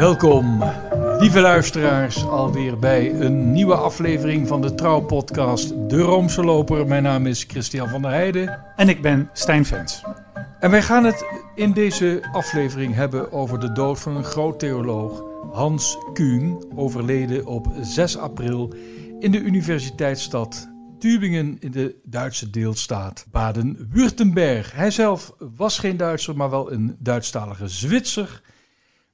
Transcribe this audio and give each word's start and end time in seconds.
Welkom, 0.00 0.62
lieve 1.18 1.40
luisteraars, 1.40 2.26
alweer 2.26 2.78
bij 2.78 3.14
een 3.14 3.52
nieuwe 3.52 3.74
aflevering 3.74 4.48
van 4.48 4.60
de 4.60 4.74
Trouw-podcast 4.74 5.90
De 5.90 6.00
Roomse 6.00 6.44
Loper. 6.44 6.86
Mijn 6.86 7.02
naam 7.02 7.26
is 7.26 7.44
Christian 7.44 7.88
van 7.88 8.02
der 8.02 8.10
Heijden. 8.10 8.64
En 8.76 8.88
ik 8.88 9.02
ben 9.02 9.30
Stijn 9.32 9.64
Vens. 9.64 10.02
En 10.60 10.70
wij 10.70 10.82
gaan 10.82 11.04
het 11.04 11.24
in 11.54 11.72
deze 11.72 12.22
aflevering 12.32 12.94
hebben 12.94 13.32
over 13.32 13.60
de 13.60 13.72
dood 13.72 14.00
van 14.00 14.16
een 14.16 14.24
groot 14.24 14.58
theoloog, 14.58 15.22
Hans 15.52 15.98
Kuhn, 16.12 16.64
overleden 16.74 17.46
op 17.46 17.66
6 17.80 18.18
april 18.18 18.74
in 19.18 19.30
de 19.30 19.40
universiteitsstad 19.40 20.68
Tübingen 20.98 21.56
in 21.58 21.70
de 21.70 21.96
Duitse 22.04 22.50
deelstaat 22.50 23.26
Baden-Württemberg. 23.30 24.72
Hij 24.72 24.90
zelf 24.90 25.34
was 25.56 25.78
geen 25.78 25.96
Duitser, 25.96 26.36
maar 26.36 26.50
wel 26.50 26.72
een 26.72 26.96
Duitsstalige 26.98 27.68
Zwitser. 27.68 28.42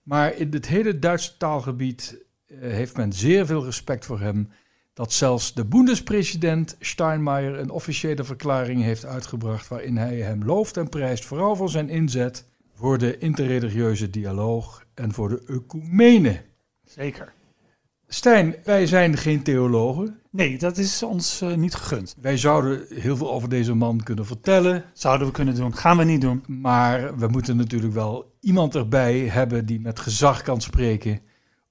Maar 0.06 0.36
in 0.36 0.52
het 0.52 0.66
hele 0.66 0.98
Duitse 0.98 1.36
taalgebied 1.36 2.16
eh, 2.46 2.58
heeft 2.60 2.96
men 2.96 3.12
zeer 3.12 3.46
veel 3.46 3.64
respect 3.64 4.04
voor 4.04 4.20
hem. 4.20 4.48
Dat 4.94 5.12
zelfs 5.12 5.54
de 5.54 5.64
Bundespresident 5.64 6.76
Steinmeier 6.80 7.58
een 7.58 7.70
officiële 7.70 8.24
verklaring 8.24 8.82
heeft 8.82 9.04
uitgebracht. 9.04 9.68
waarin 9.68 9.96
hij 9.96 10.16
hem 10.16 10.44
looft 10.44 10.76
en 10.76 10.88
prijst, 10.88 11.24
vooral 11.24 11.56
voor 11.56 11.70
zijn 11.70 11.88
inzet 11.88 12.44
voor 12.74 12.98
de 12.98 13.18
interreligieuze 13.18 14.10
dialoog 14.10 14.86
en 14.94 15.12
voor 15.12 15.28
de 15.28 15.42
ecumene. 15.46 16.42
Zeker. 16.84 17.32
Stijn, 18.08 18.54
wij 18.64 18.86
zijn 18.86 19.16
geen 19.16 19.42
theologen. 19.42 20.20
Nee, 20.30 20.58
dat 20.58 20.78
is 20.78 21.02
ons 21.02 21.42
uh, 21.42 21.54
niet 21.54 21.74
gegund. 21.74 22.16
Wij 22.20 22.36
zouden 22.36 22.86
heel 22.94 23.16
veel 23.16 23.32
over 23.32 23.48
deze 23.48 23.74
man 23.74 24.02
kunnen 24.02 24.26
vertellen. 24.26 24.84
Zouden 24.92 25.26
we 25.26 25.32
kunnen 25.32 25.54
doen, 25.54 25.74
gaan 25.74 25.96
we 25.96 26.04
niet 26.04 26.20
doen. 26.20 26.44
Maar 26.46 27.18
we 27.18 27.26
moeten 27.26 27.56
natuurlijk 27.56 27.94
wel 27.94 28.36
iemand 28.40 28.74
erbij 28.74 29.18
hebben 29.18 29.66
die 29.66 29.80
met 29.80 30.00
gezag 30.00 30.42
kan 30.42 30.60
spreken 30.60 31.20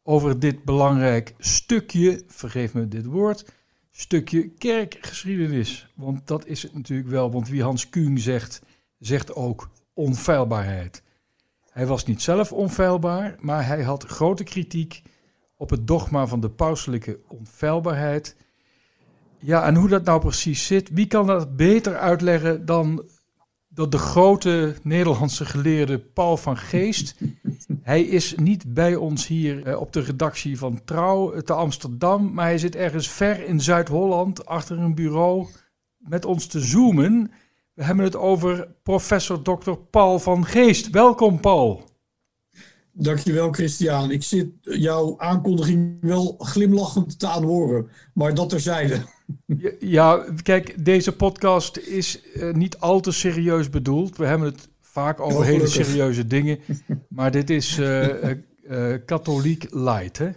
over 0.04 0.40
dit 0.40 0.64
belangrijk 0.64 1.34
stukje, 1.38 2.24
vergeef 2.28 2.74
me 2.74 2.88
dit 2.88 3.06
woord, 3.06 3.46
stukje 3.92 4.50
kerkgeschiedenis. 4.50 5.88
Want 5.96 6.28
dat 6.28 6.46
is 6.46 6.64
het 6.64 6.74
natuurlijk 6.74 7.10
wel, 7.10 7.32
want 7.32 7.50
wie 7.50 7.64
Hans 7.64 7.90
Kuhn 7.90 8.18
zegt, 8.18 8.62
zegt 9.00 9.36
ook 9.36 9.70
onfeilbaarheid. 9.94 11.04
Hij 11.70 11.86
was 11.86 12.06
niet 12.06 12.22
zelf 12.22 12.52
onfeilbaar, 12.52 13.36
maar 13.40 13.66
hij 13.66 13.84
had 13.84 14.04
grote 14.04 14.44
kritiek 14.44 15.02
op 15.66 15.72
het 15.72 15.88
dogma 15.88 16.28
van 16.28 16.40
de 16.40 16.50
pauselijke 16.50 17.20
onfeilbaarheid. 17.28 18.36
Ja, 19.40 19.66
en 19.66 19.76
hoe 19.76 19.90
dat 19.90 20.04
nou 20.04 20.20
precies 20.20 20.66
zit, 20.66 20.90
wie 20.90 21.08
kan 21.08 21.28
dat 21.28 21.56
beter 21.56 21.98
uitleggen 21.98 22.66
dan 22.66 23.04
dat 23.68 23.92
de 23.92 23.98
grote 23.98 24.76
Nederlandse 24.84 25.46
geleerde 25.46 26.00
Paul 26.00 26.38
van 26.38 26.58
Geest. 26.58 27.16
Hij 27.82 28.02
is 28.02 28.36
niet 28.36 28.74
bij 28.74 28.96
ons 28.96 29.28
hier 29.28 29.64
eh, 29.64 29.80
op 29.80 29.94
de 29.94 30.00
redactie 30.00 30.58
van 30.58 30.84
Trouw 30.84 31.42
te 31.42 31.54
Amsterdam, 31.54 32.34
maar 32.34 32.46
hij 32.46 32.58
zit 32.58 32.76
ergens 32.76 33.10
ver 33.10 33.46
in 33.46 33.62
Zuid-Holland 33.62 34.46
achter 34.46 34.80
een 34.80 34.96
bureau 34.96 35.48
met 35.98 36.26
ons 36.26 36.48
te 36.48 36.60
zoomen. 36.60 37.32
We 37.74 37.84
hebben 37.84 38.06
het 38.06 38.16
over 38.16 38.68
professor 38.84 39.42
Dr. 39.42 39.72
Paul 39.72 40.20
van 40.20 40.46
Geest. 40.46 40.90
Welkom, 40.90 41.40
Paul. 41.40 41.95
Dankjewel, 42.98 43.52
Christian. 43.52 44.12
Ik 44.12 44.24
zit 44.24 44.48
jouw 44.62 45.16
aankondiging 45.18 45.98
wel 46.02 46.36
glimlachend 46.40 47.20
te 47.20 47.28
aanhoren, 47.28 47.90
maar 48.14 48.34
dat 48.34 48.50
terzijde. 48.50 49.02
Ja, 49.80 50.26
kijk, 50.44 50.86
deze 50.86 51.12
podcast 51.12 51.78
is 51.78 52.20
uh, 52.36 52.54
niet 52.54 52.80
al 52.80 53.00
te 53.00 53.12
serieus 53.12 53.70
bedoeld. 53.70 54.18
We 54.18 54.26
hebben 54.26 54.48
het 54.48 54.70
vaak 54.80 55.20
over 55.20 55.40
oh, 55.40 55.46
hele 55.46 55.68
serieuze 55.68 56.28
dingen, 56.28 56.60
maar 57.10 57.32
dit 57.32 57.50
is 57.50 57.78
uh, 57.78 58.24
uh, 58.24 58.94
katholiek 59.06 59.68
light, 59.70 60.18
hè? 60.18 60.30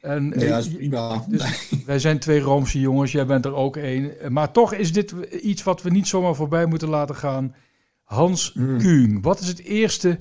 En, 0.00 0.32
ja, 0.36 0.58
is 0.58 0.68
prima. 0.68 1.24
Dus 1.28 1.70
wij 1.86 1.98
zijn 1.98 2.18
twee 2.18 2.40
Roomse 2.40 2.80
jongens, 2.80 3.12
jij 3.12 3.26
bent 3.26 3.44
er 3.44 3.54
ook 3.54 3.76
één. 3.76 4.12
Maar 4.28 4.52
toch 4.52 4.74
is 4.74 4.92
dit 4.92 5.14
iets 5.42 5.62
wat 5.62 5.82
we 5.82 5.90
niet 5.90 6.06
zomaar 6.06 6.34
voorbij 6.34 6.66
moeten 6.66 6.88
laten 6.88 7.16
gaan. 7.16 7.54
Hans 8.02 8.52
mm. 8.54 8.78
Kuhn, 8.78 9.18
wat 9.22 9.40
is 9.40 9.48
het 9.48 9.62
eerste 9.62 10.18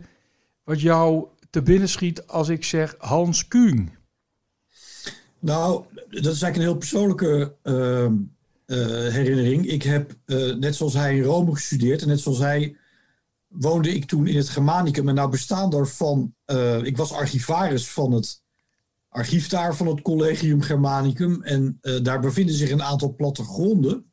wat 0.64 0.82
jou 0.82 1.28
te 1.54 1.62
binnen 1.62 1.90
schiet 1.90 2.28
als 2.28 2.50
ik 2.50 2.64
zeg 2.64 2.96
Hans 2.98 3.48
Kuhn? 3.48 3.92
Nou, 5.40 5.84
dat 5.94 6.12
is 6.12 6.42
eigenlijk 6.42 6.56
een 6.56 6.62
heel 6.62 6.76
persoonlijke 6.76 7.56
ehm, 7.64 8.14
eh, 8.66 8.78
herinnering. 9.14 9.68
Ik 9.68 9.84
heb, 9.84 10.16
uh, 10.26 10.56
net 10.56 10.76
zoals 10.76 10.94
hij 10.94 11.16
in 11.16 11.24
Rome 11.24 11.54
gestudeerd 11.54 12.02
en 12.02 12.08
net 12.08 12.20
zoals 12.20 12.38
hij 12.38 12.78
woonde 13.48 13.94
ik 13.94 14.06
toen 14.06 14.28
in 14.28 14.38
het 14.38 14.50
Germanicum. 14.50 15.10
En 15.10 15.16
nou 15.16 15.30
bestaan 15.30 15.70
daarvan, 15.70 16.36
uh, 16.46 16.84
ik 16.84 16.98
was 16.98 17.12
archivaris 17.12 17.90
van 17.90 18.12
het 18.12 18.42
archief 19.10 19.48
daar 19.48 19.76
van 19.76 19.88
het 19.88 20.02
Collegium 20.02 20.62
Germanicum. 20.62 21.44
En 21.44 21.80
daar 22.04 22.20
bevinden 22.20 22.56
zich 22.56 22.72
een 22.72 22.84
aantal 22.84 23.16
plattegronden. 23.16 24.13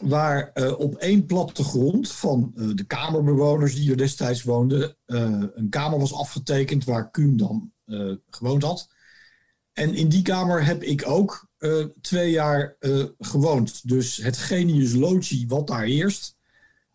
Waar 0.00 0.52
op 0.76 0.94
één 0.94 1.26
plattegrond 1.26 2.12
van 2.12 2.52
de 2.54 2.84
kamerbewoners 2.84 3.74
die 3.74 3.90
er 3.90 3.96
destijds 3.96 4.42
woonden, 4.42 4.96
een 5.06 5.66
kamer 5.70 5.98
was 5.98 6.14
afgetekend 6.14 6.84
waar 6.84 7.10
Kuhn 7.10 7.36
dan 7.36 7.72
gewoond 8.30 8.62
had. 8.62 8.88
En 9.72 9.94
in 9.94 10.08
die 10.08 10.22
kamer 10.22 10.64
heb 10.64 10.82
ik 10.82 11.08
ook 11.08 11.48
twee 12.00 12.30
jaar 12.30 12.76
gewoond. 13.18 13.88
Dus 13.88 14.16
het 14.16 14.36
genius 14.36 14.92
loci 14.92 15.46
wat 15.48 15.66
daar 15.66 15.84
heerst, 15.84 16.36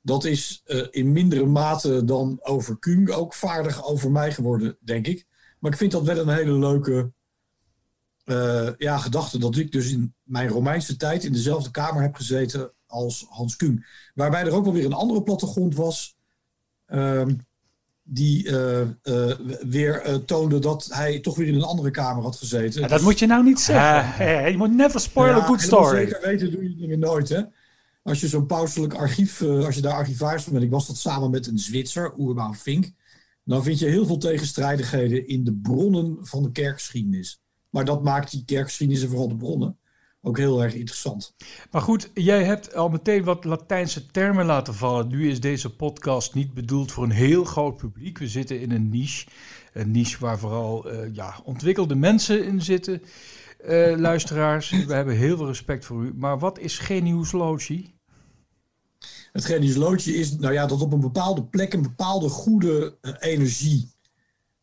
dat 0.01 0.25
is 0.25 0.63
in 0.90 1.11
mindere 1.11 1.45
mate 1.45 2.03
dan 2.03 2.40
over 2.41 2.79
Kung 2.79 3.09
ook 3.09 3.34
vaardig 3.34 3.84
over 3.84 4.11
mij 4.11 4.34
geworden, 4.34 4.78
denk 4.79 5.07
ik. 5.07 5.28
Maar 5.59 5.72
ik 5.72 5.78
vind 5.78 5.91
dat 5.91 6.03
wel 6.03 6.17
een 6.17 6.35
hele 6.35 6.57
leuke 6.57 7.11
ja, 8.78 8.97
gedachte. 8.97 9.38
Dat 9.38 9.57
ik 9.57 9.72
dus 9.72 9.91
in 9.91 10.16
mijn 10.23 10.50
Romeinse 10.50 10.95
tijd 10.95 11.23
in 11.23 11.34
dezelfde 11.34 11.72
kamer 11.72 12.01
heb 12.01 12.16
gezeten 12.16 12.73
als 12.91 13.25
Hans 13.29 13.56
Kung. 13.56 14.09
Waarbij 14.16 14.46
er 14.46 14.53
ook 14.53 14.63
wel 14.63 14.74
weer 14.74 14.85
een 14.85 14.94
andere 14.94 15.24
plattegrond 15.24 15.75
was. 15.75 16.16
Ehm, 16.85 17.34
die 18.03 18.47
uh, 18.47 18.81
uh, 19.03 19.34
weer 19.62 20.07
uh, 20.07 20.16
toonde 20.16 20.59
dat 20.59 20.88
hij 20.91 21.19
toch 21.19 21.35
weer 21.35 21.47
in 21.47 21.56
een 21.56 21.63
andere 21.63 21.91
kamer 21.91 22.24
had 22.24 22.35
gezeten. 22.35 22.81
Ja, 22.81 22.88
dat 22.88 23.02
moet 23.02 23.19
je 23.19 23.25
nou 23.25 23.44
niet 23.44 23.59
zeggen. 23.59 24.52
je 24.52 24.57
moet 24.57 24.75
never 24.75 25.00
spoil 25.00 25.34
a 25.34 25.46
good 25.46 25.62
story. 25.62 25.97
Zeker 25.97 26.22
weten 26.22 26.52
doe 26.52 26.63
je 26.63 26.75
dingen 26.75 27.00
nooit, 27.00 27.29
hè. 27.29 27.41
Als 28.03 28.19
je 28.22 28.28
zo'n 28.28 28.46
pauselijk 28.46 28.94
archief, 28.94 29.41
als 29.41 29.75
je 29.75 29.81
daar 29.81 29.94
archivaris 29.94 30.44
bent, 30.44 30.63
ik 30.63 30.72
was 30.72 30.88
dat 30.88 30.97
samen 30.97 31.31
met 31.31 31.47
een 31.47 31.59
Zwitser, 31.59 32.13
Urban 32.18 32.56
Fink, 32.56 32.91
dan 33.44 33.63
vind 33.63 33.79
je 33.79 33.85
heel 33.85 34.06
veel 34.06 34.18
tegenstrijdigheden 34.18 35.28
in 35.28 35.44
de 35.44 35.53
bronnen 35.53 36.18
van 36.22 36.44
de 36.44 36.52
kerkgeschiedenis. 36.52 37.41
Maar 37.69 37.85
dat 37.85 38.03
maakt 38.03 38.31
die 38.31 38.46
kerkgeschiedenis 38.46 39.03
en 39.03 39.09
vooral 39.09 39.28
de 39.28 39.35
bronnen 39.35 39.78
ook 40.21 40.37
heel 40.37 40.63
erg 40.63 40.73
interessant. 40.73 41.35
Maar 41.71 41.81
goed, 41.81 42.09
jij 42.13 42.43
hebt 42.43 42.75
al 42.75 42.89
meteen 42.89 43.23
wat 43.23 43.43
Latijnse 43.43 44.05
termen 44.05 44.45
laten 44.45 44.73
vallen. 44.73 45.07
Nu 45.07 45.29
is 45.29 45.39
deze 45.39 45.75
podcast 45.75 46.33
niet 46.33 46.53
bedoeld 46.53 46.91
voor 46.91 47.03
een 47.03 47.11
heel 47.11 47.43
groot 47.43 47.77
publiek. 47.77 48.17
We 48.17 48.27
zitten 48.27 48.59
in 48.61 48.71
een 48.71 48.89
niche. 48.89 49.27
Een 49.73 49.91
niche 49.91 50.19
waar 50.19 50.39
vooral 50.39 50.91
uh, 50.91 51.13
ja, 51.13 51.39
ontwikkelde 51.43 51.95
mensen 51.95 52.45
in 52.45 52.61
zitten. 52.61 53.01
Uh, 53.65 53.97
luisteraars, 54.09 54.69
we 54.69 54.93
hebben 54.93 55.15
heel 55.15 55.37
veel 55.37 55.47
respect 55.47 55.85
voor 55.85 56.03
u. 56.03 56.13
Maar 56.15 56.39
wat 56.39 56.59
is 56.59 56.77
genius 56.77 57.31
loci? 57.31 57.93
Het 59.31 59.45
genius 59.45 59.75
loci 59.75 60.15
is 60.15 60.37
nou 60.37 60.53
ja, 60.53 60.65
dat 60.65 60.81
op 60.81 60.93
een 60.93 60.99
bepaalde 60.99 61.43
plek 61.43 61.73
een 61.73 61.81
bepaalde 61.81 62.29
goede 62.29 62.97
uh, 63.01 63.13
energie, 63.19 63.91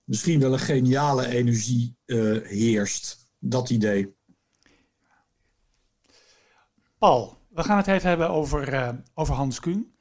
misschien 0.04 0.40
wel 0.40 0.52
een 0.52 0.58
geniale 0.58 1.26
energie 1.26 1.96
heerst. 2.44 3.26
Dat 3.38 3.70
idee. 3.70 4.17
Paul, 6.98 7.38
we 7.48 7.62
gaan 7.62 7.76
het 7.76 7.86
even 7.86 8.08
hebben 8.08 8.30
over, 8.30 8.72
uh, 8.72 8.88
over 9.14 9.34
Hans 9.34 9.60
Kuhn. 9.60 9.94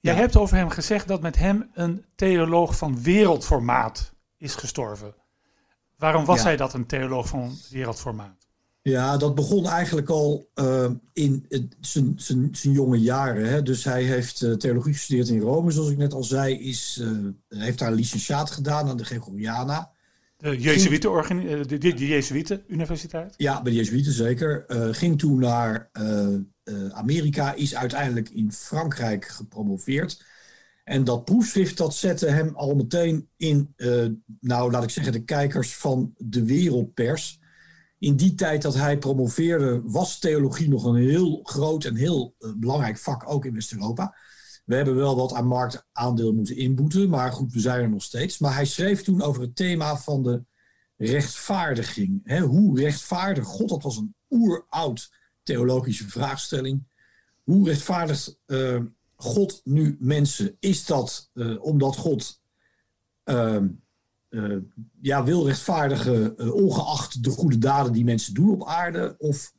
Jij 0.00 0.14
ja. 0.14 0.20
hebt 0.20 0.36
over 0.36 0.56
hem 0.56 0.70
gezegd 0.70 1.08
dat 1.08 1.20
met 1.20 1.36
hem 1.36 1.70
een 1.74 2.04
theoloog 2.14 2.76
van 2.76 3.02
wereldformaat 3.02 4.12
is 4.36 4.54
gestorven. 4.54 5.14
Waarom 5.96 6.24
was 6.24 6.38
ja. 6.38 6.44
hij 6.44 6.56
dat, 6.56 6.74
een 6.74 6.86
theoloog 6.86 7.28
van 7.28 7.56
wereldformaat? 7.70 8.46
Ja, 8.82 9.16
dat 9.16 9.34
begon 9.34 9.66
eigenlijk 9.66 10.08
al 10.08 10.50
uh, 10.54 10.90
in 11.12 11.46
zijn 12.16 12.50
jonge 12.72 13.00
jaren. 13.00 13.48
Hè. 13.48 13.62
Dus 13.62 13.84
hij 13.84 14.02
heeft 14.02 14.40
uh, 14.40 14.54
theologie 14.54 14.92
gestudeerd 14.92 15.28
in 15.28 15.40
Rome, 15.40 15.70
zoals 15.70 15.90
ik 15.90 15.96
net 15.96 16.12
al 16.12 16.24
zei. 16.24 16.58
Is, 16.58 17.02
heeft 17.48 17.78
daar 17.78 17.88
een 17.88 17.94
licentiaat 17.94 18.50
gedaan 18.50 18.88
aan 18.88 18.96
de 18.96 19.04
Gregoriana. 19.04 19.94
De 20.50 20.58
Jezuïeten, 20.58 21.10
eh, 21.10 21.62
de, 21.66 21.78
de, 21.78 21.94
de 21.94 22.62
Universiteit? 22.66 23.34
Ja, 23.36 23.62
bij 23.62 23.72
de 23.72 23.78
Jezuïeten 23.78 24.12
zeker. 24.12 24.64
Uh, 24.68 24.88
ging 24.90 25.18
toen 25.18 25.38
naar 25.38 25.90
uh, 25.92 26.88
Amerika, 26.90 27.54
is 27.54 27.74
uiteindelijk 27.74 28.28
in 28.28 28.52
Frankrijk 28.52 29.24
gepromoveerd. 29.24 30.24
En 30.84 31.04
dat 31.04 31.24
proefschrift 31.24 31.76
dat 31.76 31.94
zette 31.94 32.26
hem 32.26 32.54
al 32.54 32.74
meteen 32.74 33.28
in, 33.36 33.74
nou 34.40 34.70
laat 34.70 34.82
ik 34.82 34.90
zeggen, 34.90 35.12
de 35.12 35.24
kijkers 35.24 35.76
van 35.76 36.14
de 36.16 36.44
wereldpers. 36.44 37.40
In 37.98 38.16
die 38.16 38.34
tijd 38.34 38.62
dat 38.62 38.74
hij 38.74 38.98
promoveerde, 38.98 39.80
was 39.84 40.18
theologie 40.18 40.68
nog 40.68 40.84
een 40.84 41.08
heel 41.08 41.40
groot 41.42 41.84
en 41.84 41.94
heel 41.94 42.34
belangrijk 42.56 42.98
vak, 42.98 43.30
ook 43.30 43.44
in 43.44 43.54
West-Europa. 43.54 44.16
We 44.66 44.74
hebben 44.74 44.94
wel 44.94 45.16
wat 45.16 45.32
aan 45.32 45.46
marktaandeel 45.46 46.32
moeten 46.32 46.56
inboeten, 46.56 47.08
maar 47.08 47.32
goed, 47.32 47.52
we 47.52 47.60
zijn 47.60 47.82
er 47.82 47.88
nog 47.88 48.02
steeds. 48.02 48.38
Maar 48.38 48.54
hij 48.54 48.64
schreef 48.64 49.02
toen 49.02 49.22
over 49.22 49.42
het 49.42 49.56
thema 49.56 49.96
van 49.96 50.22
de 50.22 50.44
rechtvaardiging. 50.96 52.40
Hoe 52.40 52.80
rechtvaardig 52.80 53.44
God, 53.44 53.68
dat 53.68 53.82
was 53.82 53.96
een 53.96 54.14
oeroud 54.30 55.12
theologische 55.42 56.08
vraagstelling. 56.08 56.86
Hoe 57.42 57.68
rechtvaardigt 57.68 58.38
uh, 58.46 58.80
God 59.14 59.60
nu 59.64 59.96
mensen? 60.00 60.56
Is 60.60 60.86
dat 60.86 61.30
uh, 61.34 61.64
omdat 61.64 61.96
God 61.96 62.40
uh, 63.24 63.62
ja, 65.00 65.24
wil 65.24 65.46
rechtvaardigen, 65.46 66.52
ongeacht 66.52 67.24
de 67.24 67.30
goede 67.30 67.58
daden 67.58 67.92
die 67.92 68.04
mensen 68.04 68.34
doen 68.34 68.50
op 68.50 68.66
aarde? 68.66 69.14
Of 69.18 69.54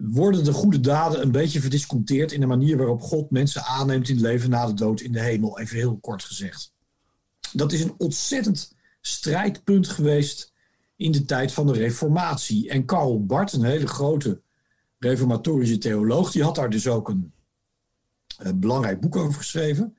worden 0.00 0.44
de 0.44 0.52
goede 0.52 0.80
daden 0.80 1.22
een 1.22 1.32
beetje 1.32 1.60
verdisconteerd 1.60 2.32
in 2.32 2.40
de 2.40 2.46
manier 2.46 2.76
waarop 2.76 3.02
God 3.02 3.30
mensen 3.30 3.62
aanneemt 3.62 4.08
in 4.08 4.14
het 4.14 4.24
leven 4.24 4.50
na 4.50 4.66
de 4.66 4.74
dood 4.74 5.00
in 5.00 5.12
de 5.12 5.20
hemel? 5.20 5.58
Even 5.58 5.76
heel 5.76 5.98
kort 5.98 6.24
gezegd. 6.24 6.72
Dat 7.52 7.72
is 7.72 7.80
een 7.80 7.94
ontzettend 7.98 8.74
strijdpunt 9.00 9.88
geweest 9.88 10.52
in 10.96 11.12
de 11.12 11.24
tijd 11.24 11.52
van 11.52 11.66
de 11.66 11.72
Reformatie. 11.72 12.70
En 12.70 12.84
Karl 12.84 13.24
Barth, 13.24 13.52
een 13.52 13.64
hele 13.64 13.86
grote 13.86 14.40
reformatorische 14.98 15.78
theoloog, 15.78 16.32
die 16.32 16.42
had 16.42 16.54
daar 16.54 16.70
dus 16.70 16.88
ook 16.88 17.08
een, 17.08 17.32
een 18.38 18.60
belangrijk 18.60 19.00
boek 19.00 19.16
over 19.16 19.34
geschreven. 19.34 19.96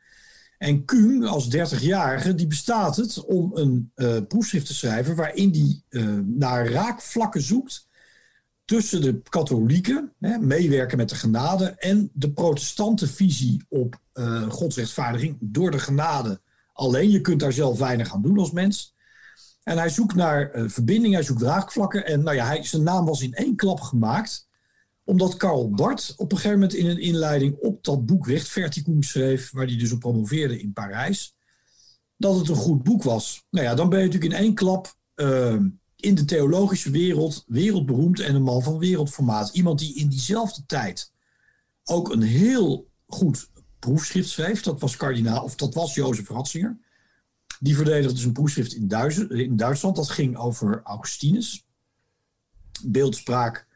En 0.57 0.85
Kuhn, 0.85 1.23
als 1.23 1.55
30-jarige, 1.55 2.35
die 2.35 2.47
bestaat 2.47 2.95
het 2.95 3.23
om 3.25 3.51
een 3.53 3.91
uh, 3.95 4.17
proefschrift 4.27 4.65
te 4.65 4.73
schrijven 4.73 5.15
waarin 5.15 5.51
hij 5.51 6.01
uh, 6.01 6.19
naar 6.25 6.71
raakvlakken 6.71 7.41
zoekt 7.41 7.86
tussen 8.67 9.01
de 9.01 9.21
katholieken, 9.29 10.13
hè, 10.19 10.37
meewerken 10.37 10.97
met 10.97 11.09
de 11.09 11.15
genade, 11.15 11.65
en 11.65 12.09
de 12.13 12.31
protestante 12.31 13.07
visie 13.07 13.65
op 13.69 14.01
uh, 14.13 14.49
godsrechtvaardiging 14.49 15.37
door 15.39 15.71
de 15.71 15.79
genade 15.79 16.41
alleen. 16.73 17.09
Je 17.09 17.21
kunt 17.21 17.39
daar 17.39 17.53
zelf 17.53 17.79
weinig 17.79 18.13
aan 18.13 18.21
doen 18.21 18.37
als 18.37 18.51
mens. 18.51 18.95
En 19.63 19.77
hij 19.77 19.89
zoekt 19.89 20.15
naar 20.15 20.55
uh, 20.55 20.69
verbinding, 20.69 21.13
hij 21.13 21.23
zoekt 21.23 21.41
raakvlakken. 21.41 22.05
En 22.05 22.23
nou 22.23 22.35
ja, 22.35 22.45
hij, 22.45 22.63
zijn 22.63 22.83
naam 22.83 23.05
was 23.05 23.21
in 23.21 23.33
één 23.33 23.55
klap 23.55 23.79
gemaakt. 23.79 24.47
Omdat 25.03 25.37
Karl 25.37 25.69
Barth 25.69 26.13
op 26.17 26.31
een 26.31 26.37
gegeven 26.37 26.59
moment 26.59 26.77
in 26.77 26.85
een 26.85 27.01
inleiding 27.01 27.55
op 27.59 27.83
dat 27.83 28.05
boek 28.05 28.27
Rechtfertigung 28.27 29.05
schreef, 29.05 29.51
waar 29.51 29.65
hij 29.65 29.77
dus 29.77 29.91
op 29.91 29.99
promoveerde 29.99 30.59
in 30.59 30.73
Parijs, 30.73 31.35
dat 32.17 32.35
het 32.35 32.49
een 32.49 32.55
goed 32.55 32.83
boek 32.83 33.03
was. 33.03 33.45
Nou 33.49 33.65
ja, 33.65 33.75
dan 33.75 33.89
ben 33.89 33.99
je 33.99 34.05
natuurlijk 34.05 34.33
in 34.33 34.39
één 34.39 34.53
klap 34.53 34.95
uh, 35.15 35.61
in 35.99 36.15
de 36.15 36.25
theologische 36.25 36.89
wereld 36.91 37.43
wereldberoemd 37.47 38.19
en 38.19 38.35
een 38.35 38.43
man 38.43 38.63
van 38.63 38.77
wereldformaat. 38.77 39.49
Iemand 39.49 39.79
die 39.79 39.95
in 39.95 40.09
diezelfde 40.09 40.65
tijd 40.65 41.11
ook 41.83 42.11
een 42.11 42.21
heel 42.21 42.89
goed 43.07 43.49
proefschrift 43.79 44.29
schreef. 44.29 44.61
Dat 44.61 44.81
was 44.81 44.97
kardinaal, 44.97 45.43
of 45.43 45.55
dat 45.55 45.73
was 45.73 45.95
Jozef 45.95 46.29
Ratzinger. 46.29 46.77
Die 47.59 47.75
verdedigde 47.75 48.23
een 48.23 48.31
proefschrift 48.31 48.73
in, 48.73 48.89
in 49.29 49.55
Duitsland. 49.55 49.95
Dat 49.95 50.09
ging 50.09 50.37
over 50.37 50.81
Augustinus. 50.83 51.65
Beeldspraak 52.83 53.67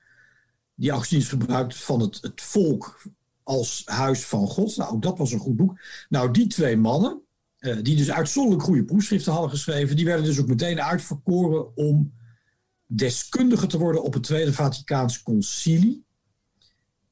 die 0.75 0.89
Augustinus 0.89 1.29
gebruikt 1.29 1.75
van 1.75 2.00
het, 2.00 2.18
het 2.21 2.41
volk 2.41 3.01
als 3.44 3.81
huis 3.85 4.25
van 4.25 4.47
God. 4.47 4.77
Nou, 4.77 4.94
ook 4.94 5.01
dat 5.01 5.18
was 5.18 5.31
een 5.31 5.39
goed 5.39 5.56
boek. 5.56 5.79
Nou, 6.09 6.31
die 6.31 6.47
twee 6.47 6.77
mannen, 6.77 7.21
die 7.61 7.95
dus 7.95 8.11
uitzonderlijk 8.11 8.63
goede 8.63 8.83
proefschriften 8.83 9.31
hadden 9.31 9.49
geschreven, 9.49 9.95
die 9.95 10.05
werden 10.05 10.25
dus 10.25 10.39
ook 10.39 10.47
meteen 10.47 10.81
uitverkoren 10.81 11.75
om 11.75 12.13
deskundige 12.85 13.67
te 13.67 13.77
worden 13.77 14.03
op 14.03 14.13
het 14.13 14.23
Tweede 14.23 14.53
Vaticaans 14.53 15.23
Concilie. 15.23 16.05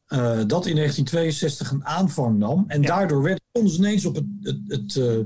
Uh, 0.07 0.19
dat 0.19 0.65
in 0.65 0.75
1962 0.75 1.71
een 1.71 1.85
aanvang 1.85 2.37
nam. 2.37 2.63
En 2.67 2.81
ja. 2.81 2.87
daardoor 2.87 3.21
werd 3.21 3.41
ons 3.51 3.77
ineens 3.77 4.05
op 4.05 4.15
het, 4.15 4.25
het, 4.41 4.59
het 4.67 4.95
uh, 4.95 5.19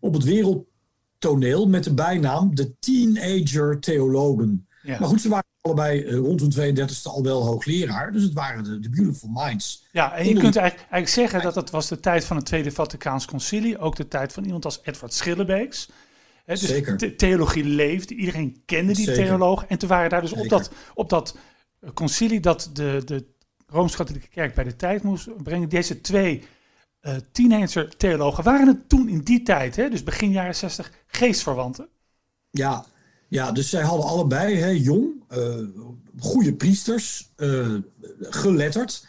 op 0.00 0.12
het 0.12 0.24
wereldtoneel 0.24 1.68
met 1.68 1.84
de 1.84 1.94
bijnaam 1.94 2.54
de 2.54 2.78
Teenager 2.78 3.80
Theologen. 3.80 4.65
Ja. 4.86 4.98
Maar 4.98 5.08
goed, 5.08 5.20
ze 5.20 5.28
waren 5.28 5.46
allebei 5.60 6.04
uh, 6.04 6.16
rond 6.16 6.40
hun 6.40 6.76
32e 6.76 7.02
al 7.02 7.22
wel 7.22 7.44
hoogleraar. 7.44 8.12
Dus 8.12 8.22
het 8.22 8.32
waren 8.32 8.64
de, 8.64 8.80
de 8.80 8.90
Beautiful 8.90 9.28
Minds. 9.32 9.86
Ja, 9.92 10.12
en 10.12 10.22
je 10.22 10.28
Onder... 10.28 10.42
kunt 10.42 10.56
eigenlijk, 10.56 10.90
eigenlijk 10.90 11.30
zeggen 11.30 11.42
dat 11.42 11.54
het 11.54 11.70
was 11.70 11.88
de 11.88 12.00
tijd 12.00 12.24
van 12.24 12.36
het 12.36 12.46
Tweede 12.46 12.72
Vaticaans 12.72 13.24
Concilie. 13.24 13.78
Ook 13.78 13.96
de 13.96 14.08
tijd 14.08 14.32
van 14.32 14.44
iemand 14.44 14.64
als 14.64 14.80
Edward 14.82 15.14
Schillebeeks. 15.14 15.88
He, 16.44 16.54
dus 16.54 16.66
Zeker. 16.66 16.96
De 16.96 17.16
theologie 17.16 17.64
leefde, 17.64 18.14
iedereen 18.14 18.62
kende 18.64 18.92
die 18.92 19.04
Zeker. 19.04 19.24
theoloog. 19.24 19.64
En 19.66 19.78
toen 19.78 19.88
waren 19.88 20.10
daar 20.10 20.20
dus 20.20 20.32
op 20.32 20.48
dat, 20.48 20.70
op 20.94 21.10
dat 21.10 21.36
concilie 21.94 22.40
dat 22.40 22.70
de, 22.72 23.02
de 23.04 23.24
Rooms-Katholieke 23.66 24.28
Kerk 24.28 24.54
bij 24.54 24.64
de 24.64 24.76
tijd 24.76 25.02
moest 25.02 25.42
brengen. 25.42 25.68
Deze 25.68 26.00
twee 26.00 26.42
uh, 27.02 27.14
teenager 27.32 27.96
theologen 27.96 28.44
waren 28.44 28.66
het 28.66 28.88
toen 28.88 29.08
in 29.08 29.20
die 29.20 29.42
tijd, 29.42 29.76
hè, 29.76 29.90
dus 29.90 30.02
begin 30.02 30.30
jaren 30.30 30.54
60, 30.54 30.92
geestverwanten. 31.06 31.88
Ja, 32.50 32.84
ja, 33.36 33.52
dus 33.52 33.70
zij 33.70 33.82
hadden 33.82 34.06
allebei, 34.06 34.56
hè, 34.56 34.68
jong, 34.68 35.22
uh, 35.30 35.68
goede 36.18 36.54
priesters, 36.54 37.32
uh, 37.36 37.74
geletterd. 38.20 39.06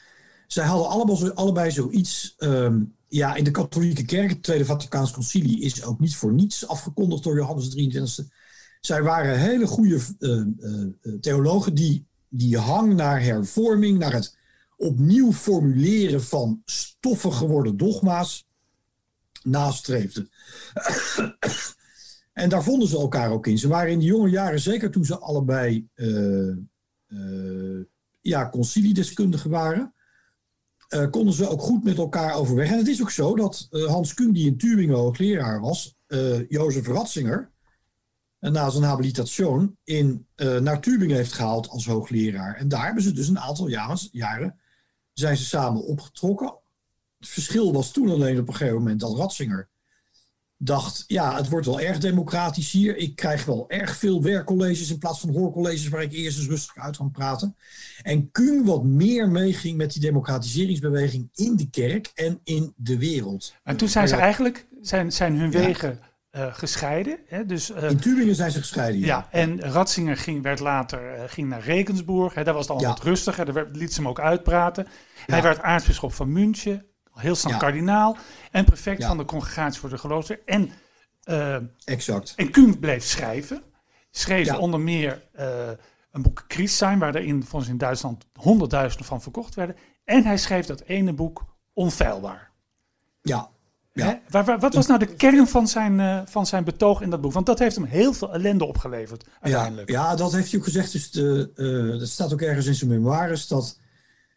Zij 0.47 0.65
hadden 0.65 0.89
allebei, 0.89 1.31
allebei 1.33 1.71
zoiets. 1.71 2.35
Um, 2.39 2.95
ja, 3.07 3.35
in 3.35 3.43
de 3.43 3.51
katholieke 3.51 4.05
kerk, 4.05 4.29
het 4.29 4.43
Tweede 4.43 4.65
Vaticaans 4.65 5.11
Concilie, 5.11 5.61
is 5.61 5.83
ook 5.83 5.99
niet 5.99 6.15
voor 6.15 6.33
niets 6.33 6.67
afgekondigd 6.67 7.23
door 7.23 7.35
Johannes 7.35 7.67
XXIII. 7.67 8.29
Zij 8.81 9.01
waren 9.01 9.39
hele 9.39 9.67
goede 9.67 9.99
uh, 10.19 11.17
theologen 11.21 11.73
die, 11.73 12.05
die 12.29 12.57
hang 12.57 12.93
naar 12.93 13.21
hervorming, 13.21 13.99
naar 13.99 14.13
het 14.13 14.37
opnieuw 14.77 15.33
formuleren 15.33 16.23
van 16.23 16.61
stoffig 16.65 17.37
geworden 17.37 17.77
dogma's 17.77 18.47
nastreefden. 19.43 20.29
En 22.37 22.49
daar 22.49 22.63
vonden 22.63 22.87
ze 22.87 22.97
elkaar 22.97 23.31
ook 23.31 23.47
in. 23.47 23.57
Ze 23.57 23.67
waren 23.67 23.91
in 23.91 23.99
de 23.99 24.05
jonge 24.05 24.29
jaren, 24.29 24.59
zeker 24.59 24.91
toen 24.91 25.05
ze 25.05 25.17
allebei 25.17 25.87
uh, 25.95 26.55
uh, 27.07 27.83
ja, 28.21 28.49
conciliedeskundigen 28.49 29.49
waren, 29.49 29.93
uh, 30.89 31.09
konden 31.09 31.33
ze 31.33 31.49
ook 31.49 31.61
goed 31.61 31.83
met 31.83 31.97
elkaar 31.97 32.33
overweg. 32.35 32.71
En 32.71 32.77
het 32.77 32.87
is 32.87 33.01
ook 33.01 33.11
zo 33.11 33.35
dat 33.35 33.67
Hans 33.69 34.13
Kuhn, 34.13 34.31
die 34.31 34.47
in 34.47 34.57
Tübingen 34.57 34.95
hoogleraar 34.95 35.59
was, 35.59 35.97
Jozef 36.47 36.87
Ratzinger, 36.87 37.51
na 38.39 38.69
zijn 38.69 38.83
habilitation 38.83 39.77
in, 39.83 40.27
naar 40.35 40.81
Tübingen 40.81 41.15
heeft 41.15 41.33
gehaald 41.33 41.69
als 41.69 41.85
hoogleraar. 41.85 42.55
En 42.55 42.67
daar 42.67 42.85
hebben 42.85 43.03
ze 43.03 43.11
dus 43.11 43.27
een 43.27 43.39
aantal 43.39 43.67
jaren, 43.67 43.97
jaren 44.11 44.59
zijn 45.13 45.37
ze 45.37 45.45
samen 45.45 45.83
opgetrokken. 45.83 46.53
Het 47.19 47.29
verschil 47.29 47.73
was 47.73 47.91
toen 47.91 48.09
alleen 48.09 48.39
op 48.39 48.47
een 48.47 48.55
gegeven 48.55 48.77
moment 48.77 48.99
dat 48.99 49.17
Ratzinger 49.17 49.69
dacht, 50.57 51.03
ja, 51.07 51.35
het 51.35 51.49
wordt 51.49 51.65
wel 51.65 51.79
erg 51.79 51.97
democratisch 51.97 52.71
hier. 52.71 52.97
Ik 52.97 53.15
krijg 53.15 53.45
wel 53.45 53.65
erg 53.67 53.95
veel 53.95 54.23
werkcolleges 54.23 54.91
in 54.91 54.97
plaats 54.97 55.19
van 55.19 55.29
hoorcolleges 55.29 55.87
waar 55.87 56.01
ik 56.01 56.13
eerst 56.13 56.37
eens 56.37 56.47
rustig 56.47 56.77
uit 56.77 56.97
kan 56.97 57.11
praten. 57.11 57.55
En 58.01 58.31
Kuhn 58.31 58.65
wat 58.65 58.83
meer 58.83 59.29
meeging 59.29 59.77
met 59.77 59.91
die 59.91 60.01
democratiseringsbeweging 60.01 61.29
in 61.33 61.55
de 61.55 61.69
kerk 61.69 62.11
en 62.15 62.39
in 62.43 62.73
de 62.75 62.97
wereld. 62.97 63.55
En 63.63 63.77
toen 63.77 63.87
zijn 63.87 64.07
ze 64.07 64.15
eigenlijk, 64.15 64.67
zijn, 64.81 65.11
zijn 65.11 65.37
hun 65.39 65.51
wegen 65.51 65.99
ja. 66.31 66.45
uh, 66.45 66.53
gescheiden. 66.53 67.19
Hè? 67.27 67.45
Dus, 67.45 67.71
uh, 67.71 67.89
in 67.89 67.99
Tübingen 67.99 68.35
zijn 68.35 68.51
ze 68.51 68.59
gescheiden. 68.59 68.99
Ja, 68.99 69.05
ja 69.05 69.27
en 69.31 69.61
Ratzinger 69.61 70.17
ging, 70.17 70.43
werd 70.43 70.59
later 70.59 71.15
uh, 71.15 71.23
ging 71.27 71.49
naar 71.49 71.61
Regensburg. 71.61 72.33
Hè? 72.33 72.43
Daar 72.43 72.53
was 72.53 72.67
het 72.67 72.75
al 72.75 72.81
ja. 72.81 72.87
wat 72.87 73.03
rustiger. 73.03 73.45
Daar 73.45 73.53
werd, 73.53 73.75
liet 73.75 73.93
ze 73.93 73.99
hem 73.99 74.09
ook 74.09 74.19
uitpraten. 74.19 74.87
Hij 75.25 75.41
werd 75.41 75.61
aartsbisschop 75.61 76.13
van 76.13 76.31
München 76.31 76.85
heel 77.19 77.35
snel 77.35 77.53
ja. 77.53 77.59
kardinaal 77.59 78.17
en 78.51 78.65
prefect 78.65 79.01
ja. 79.01 79.07
van 79.07 79.17
de 79.17 79.25
congregatie 79.25 79.79
voor 79.79 79.89
de 79.89 79.97
geloofden. 79.97 80.39
En, 80.45 80.71
uh, 81.25 81.57
exact. 81.83 82.33
en 82.35 82.51
Kuhn 82.51 82.79
bleef 82.79 83.03
schrijven. 83.03 83.61
Schreef 84.11 84.45
ja. 84.45 84.57
onder 84.57 84.79
meer 84.79 85.23
uh, 85.39 85.69
een 86.11 86.21
boek 86.21 86.45
Christsein, 86.47 86.99
waar 86.99 87.15
er 87.15 87.43
volgens 87.43 87.71
in 87.71 87.77
Duitsland 87.77 88.25
honderdduizenden 88.33 89.07
van 89.07 89.21
verkocht 89.21 89.55
werden. 89.55 89.75
En 90.03 90.23
hij 90.23 90.37
schreef 90.37 90.65
dat 90.65 90.81
ene 90.81 91.13
boek 91.13 91.45
Onfeilbaar. 91.73 92.51
Ja. 93.21 93.49
ja. 93.91 94.05
Hè? 94.05 94.15
Waar, 94.29 94.45
waar, 94.45 94.59
wat 94.59 94.73
was 94.73 94.87
nou 94.87 94.99
de 94.99 95.15
kern 95.15 95.47
van 95.47 95.67
zijn, 95.67 95.99
uh, 95.99 96.21
van 96.25 96.45
zijn 96.45 96.63
betoog 96.63 97.01
in 97.01 97.09
dat 97.09 97.21
boek? 97.21 97.33
Want 97.33 97.45
dat 97.45 97.59
heeft 97.59 97.75
hem 97.75 97.85
heel 97.85 98.13
veel 98.13 98.33
ellende 98.33 98.65
opgeleverd 98.65 99.27
uiteindelijk. 99.41 99.89
Ja, 99.89 100.09
ja 100.09 100.15
dat 100.15 100.33
heeft 100.33 100.49
hij 100.49 100.59
ook 100.59 100.65
gezegd. 100.65 100.91
Dus 100.91 101.11
de, 101.11 101.97
dat 101.99 102.07
staat 102.07 102.33
ook 102.33 102.41
ergens 102.41 102.65
in 102.65 102.75
zijn 102.75 102.89
memoires, 102.89 103.47
dat 103.47 103.79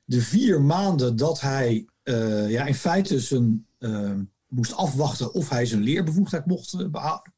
de 0.04 0.20
vier 0.20 0.60
maanden 0.60 1.16
dat 1.16 1.40
hij 1.40 1.86
uh, 2.04 2.50
ja, 2.50 2.64
in 2.64 2.74
feite 2.74 3.20
zijn, 3.20 3.66
uh, 3.78 4.18
moest 4.48 4.74
afwachten 4.74 5.32
of 5.32 5.48
hij 5.48 5.66
zijn 5.66 5.82
leerbevoegdheid 5.82 6.46
mocht 6.46 6.72
uh, 6.72 6.88
behouden 6.88 7.32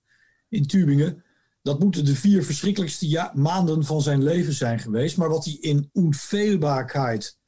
in 0.48 0.66
Tübingen. 0.66 1.22
Dat 1.62 1.78
moeten 1.78 2.04
de 2.04 2.14
vier 2.14 2.44
verschrikkelijkste 2.44 3.30
maanden 3.34 3.84
van 3.84 4.02
zijn 4.02 4.22
leven 4.22 4.52
zijn 4.52 4.78
geweest. 4.78 5.16
Maar 5.16 5.28
wat 5.28 5.44
hij 5.44 5.56
in 5.60 5.90
onfeilbaarheid 5.92 7.38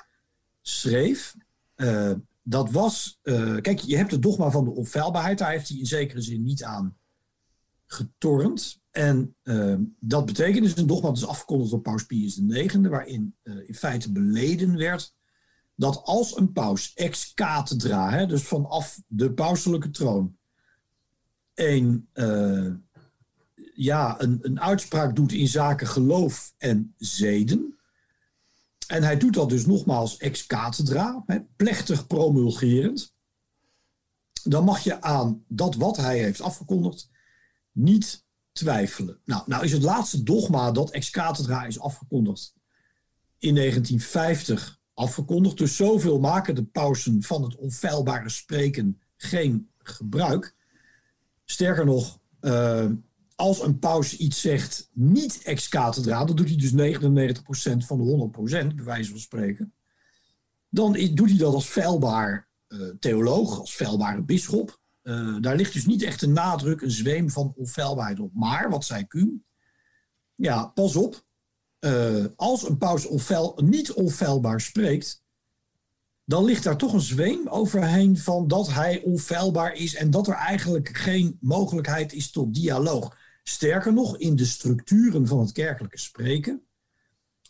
schreef, 0.60 1.34
dat 2.42 2.70
was... 2.70 3.18
kijk, 3.60 3.78
je 3.78 3.96
hebt 3.96 4.10
het 4.10 4.22
dogma 4.22 4.50
van 4.50 4.64
de 4.64 4.70
onfeilbaarheid. 4.70 5.38
Daar 5.38 5.50
heeft 5.50 5.68
hij 5.68 5.78
in 5.78 5.86
zekere 5.86 6.20
zin 6.20 6.42
niet 6.42 6.64
aan 6.64 6.96
getornd. 7.86 8.80
En 8.90 9.36
dat 9.98 10.26
betekent 10.26 10.64
dus 10.64 10.76
een 10.76 10.86
dogma 10.86 11.08
dat 11.08 11.16
is 11.16 11.26
afgekondigd 11.26 11.70
door 11.70 11.80
Paus 11.80 12.06
Pius 12.06 12.38
IX... 12.38 12.74
waarin 12.74 13.34
in 13.42 13.74
feite 13.74 14.12
beleden 14.12 14.76
werd 14.76 15.14
dat 15.74 16.02
als 16.02 16.36
een 16.36 16.52
paus 16.52 16.92
ex 16.94 17.34
cathedra, 17.34 18.26
dus 18.26 18.42
vanaf 18.42 19.00
de 19.06 19.32
pauselijke 19.32 19.90
troon, 19.90 20.36
een, 21.54 22.08
uh, 22.14 22.74
ja, 23.74 24.20
een, 24.20 24.60
uitspraak 24.60 25.16
doet 25.16 25.32
in 25.32 25.48
zaken 25.48 25.86
geloof 25.86 26.54
en 26.58 26.94
zeden. 26.96 27.78
En 28.86 29.02
hij 29.02 29.16
doet 29.16 29.34
dat 29.34 29.48
dus 29.48 29.66
nogmaals 29.66 30.16
ex 30.16 30.46
cathedra, 30.46 31.24
plechtig 31.56 32.06
promulgerend. 32.06 33.14
Dan 34.42 34.64
mag 34.64 34.80
je 34.80 35.02
aan 35.02 35.44
dat 35.48 35.74
wat 35.74 35.96
hij 35.96 36.18
heeft 36.18 36.40
afgekondigd 36.40 37.10
niet 37.72 38.24
twijfelen. 38.52 39.20
Nou, 39.24 39.42
nou 39.46 39.64
is 39.64 39.72
het 39.72 39.82
laatste 39.82 40.22
dogma 40.22 40.70
dat 40.70 40.90
ex 40.90 41.10
cathedra 41.10 41.64
is 41.64 41.80
afgekondigd 41.80 42.54
in 43.38 43.54
1950 43.54 44.82
afgekondigd. 44.94 45.58
Dus 45.58 45.76
zoveel 45.76 46.20
maken 46.20 46.54
de 46.54 46.64
pausen 46.64 47.22
van 47.22 47.42
het 47.42 47.56
onfeilbare 47.56 48.28
spreken 48.28 49.00
geen 49.16 49.70
gebruik. 49.78 50.54
Sterker 51.44 51.84
nog, 51.84 52.20
uh, 52.40 52.90
als 53.36 53.62
een 53.62 53.78
paus 53.78 54.16
iets 54.16 54.40
zegt 54.40 54.90
niet 54.92 55.42
ex 55.42 55.68
cathedra, 55.68 56.24
dan 56.24 56.36
doet 56.36 56.48
hij 56.48 56.56
dus 56.56 56.72
99% 56.72 57.86
van 57.86 57.98
de 57.98 58.04
100%, 58.04 58.74
bij 58.74 58.84
wijze 58.84 59.10
van 59.10 59.20
spreken. 59.20 59.74
Dan 60.68 60.92
doet 60.92 61.28
hij 61.28 61.38
dat 61.38 61.54
als 61.54 61.66
feilbaar 61.66 62.48
uh, 62.68 62.88
theoloog, 63.00 63.58
als 63.58 63.74
feilbare 63.74 64.22
bisschop. 64.22 64.80
Uh, 65.02 65.36
daar 65.40 65.56
ligt 65.56 65.72
dus 65.72 65.86
niet 65.86 66.02
echt 66.02 66.22
een 66.22 66.32
nadruk, 66.32 66.80
een 66.80 66.90
zweem 66.90 67.30
van 67.30 67.52
onfeilbaarheid 67.56 68.20
op. 68.20 68.34
Maar, 68.34 68.70
wat 68.70 68.84
zei 68.84 69.06
Kuhn? 69.06 69.44
Ja, 70.34 70.66
pas 70.66 70.96
op. 70.96 71.24
Uh, 71.84 72.24
als 72.36 72.68
een 72.68 72.78
paus 72.78 73.06
onfeil, 73.06 73.58
niet 73.64 73.92
onfeilbaar 73.92 74.60
spreekt, 74.60 75.22
dan 76.24 76.44
ligt 76.44 76.64
daar 76.64 76.76
toch 76.76 76.92
een 76.92 77.00
zweem 77.00 77.48
overheen 77.48 78.18
van 78.18 78.48
dat 78.48 78.72
hij 78.72 79.02
onfeilbaar 79.02 79.74
is 79.74 79.94
en 79.94 80.10
dat 80.10 80.26
er 80.26 80.34
eigenlijk 80.34 80.88
geen 80.88 81.38
mogelijkheid 81.40 82.12
is 82.12 82.30
tot 82.30 82.54
dialoog. 82.54 83.16
Sterker 83.42 83.92
nog, 83.92 84.18
in 84.18 84.36
de 84.36 84.44
structuren 84.44 85.26
van 85.26 85.38
het 85.38 85.52
kerkelijke 85.52 85.98
spreken 85.98 86.62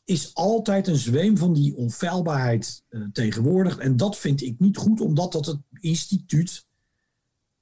is 0.04 0.34
altijd 0.34 0.86
een 0.86 0.96
zweem 0.96 1.36
van 1.36 1.52
die 1.52 1.76
onfeilbaarheid 1.76 2.84
uh, 2.90 3.06
tegenwoordig. 3.12 3.78
En 3.78 3.96
dat 3.96 4.18
vind 4.18 4.42
ik 4.42 4.58
niet 4.58 4.76
goed, 4.76 5.00
omdat 5.00 5.32
dat 5.32 5.46
het 5.46 5.60
instituut 5.80 6.66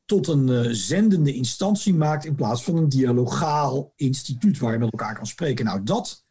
tot 0.04 0.28
een 0.28 0.48
uh, 0.48 0.68
zendende 0.70 1.34
instantie 1.34 1.94
maakt 1.94 2.24
in 2.24 2.34
plaats 2.34 2.64
van 2.64 2.76
een 2.76 2.88
dialogaal 2.88 3.92
instituut 3.96 4.58
waar 4.58 4.72
je 4.72 4.78
met 4.78 4.92
elkaar 4.92 5.14
kan 5.14 5.26
spreken. 5.26 5.64
Nou, 5.64 5.82
dat 5.82 6.21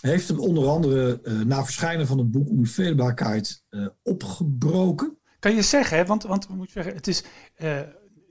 heeft 0.00 0.28
hem 0.28 0.40
onder 0.40 0.68
andere 0.68 1.20
uh, 1.22 1.40
na 1.40 1.64
verschijnen 1.64 2.06
van 2.06 2.18
het 2.18 2.30
boek 2.30 2.48
Onfeilbaarheid 2.48 3.64
opgebroken. 4.02 5.18
Kan 5.38 5.54
je 5.54 5.62
zeggen, 5.62 5.96
hè, 5.96 6.04
want, 6.04 6.22
want 6.22 6.48
moet 6.48 6.70
zeggen, 6.70 6.94
het 6.94 7.06
is 7.06 7.24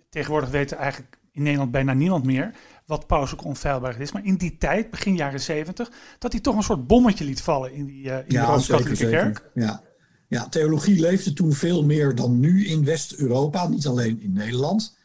tegenwoordig 0.10 0.50
weten 0.50 0.78
eigenlijk 0.78 1.20
in 1.32 1.44
Nederland 1.44 1.72
bijna 1.72 1.94
niemand 1.94 2.26
meer 2.26 2.52
wat 2.86 3.08
paus 3.08 3.36
onfeilbaar 3.36 4.02
is. 4.02 4.12
Maar 4.12 4.26
in 4.26 4.36
die 4.36 4.58
tijd, 4.58 4.90
begin 4.90 5.16
jaren 5.16 5.42
zeventig, 5.42 5.92
dat 6.20 6.32
hij 6.32 6.42
toch 6.42 6.56
een 6.56 6.64
soort 6.64 6.88
bommetje 6.88 7.26
liet 7.26 7.42
vallen 7.42 7.74
in, 7.74 7.86
die, 7.86 8.04
in 8.04 8.24
ja, 8.28 8.46
de 8.46 8.52
Rooms-Katholieke 8.52 9.10
Kerk. 9.10 9.50
Ja. 9.54 9.82
ja, 10.28 10.50
theologie 10.50 11.00
leefde 11.00 11.34
toen 11.34 11.54
veel 11.54 11.84
meer 11.84 12.16
dan 12.16 12.40
nu 12.40 12.66
in 12.66 12.86
West-Europa, 12.86 13.68
niet 13.68 13.88
alleen 13.88 14.22
in 14.22 14.34
Nederland. 14.34 14.98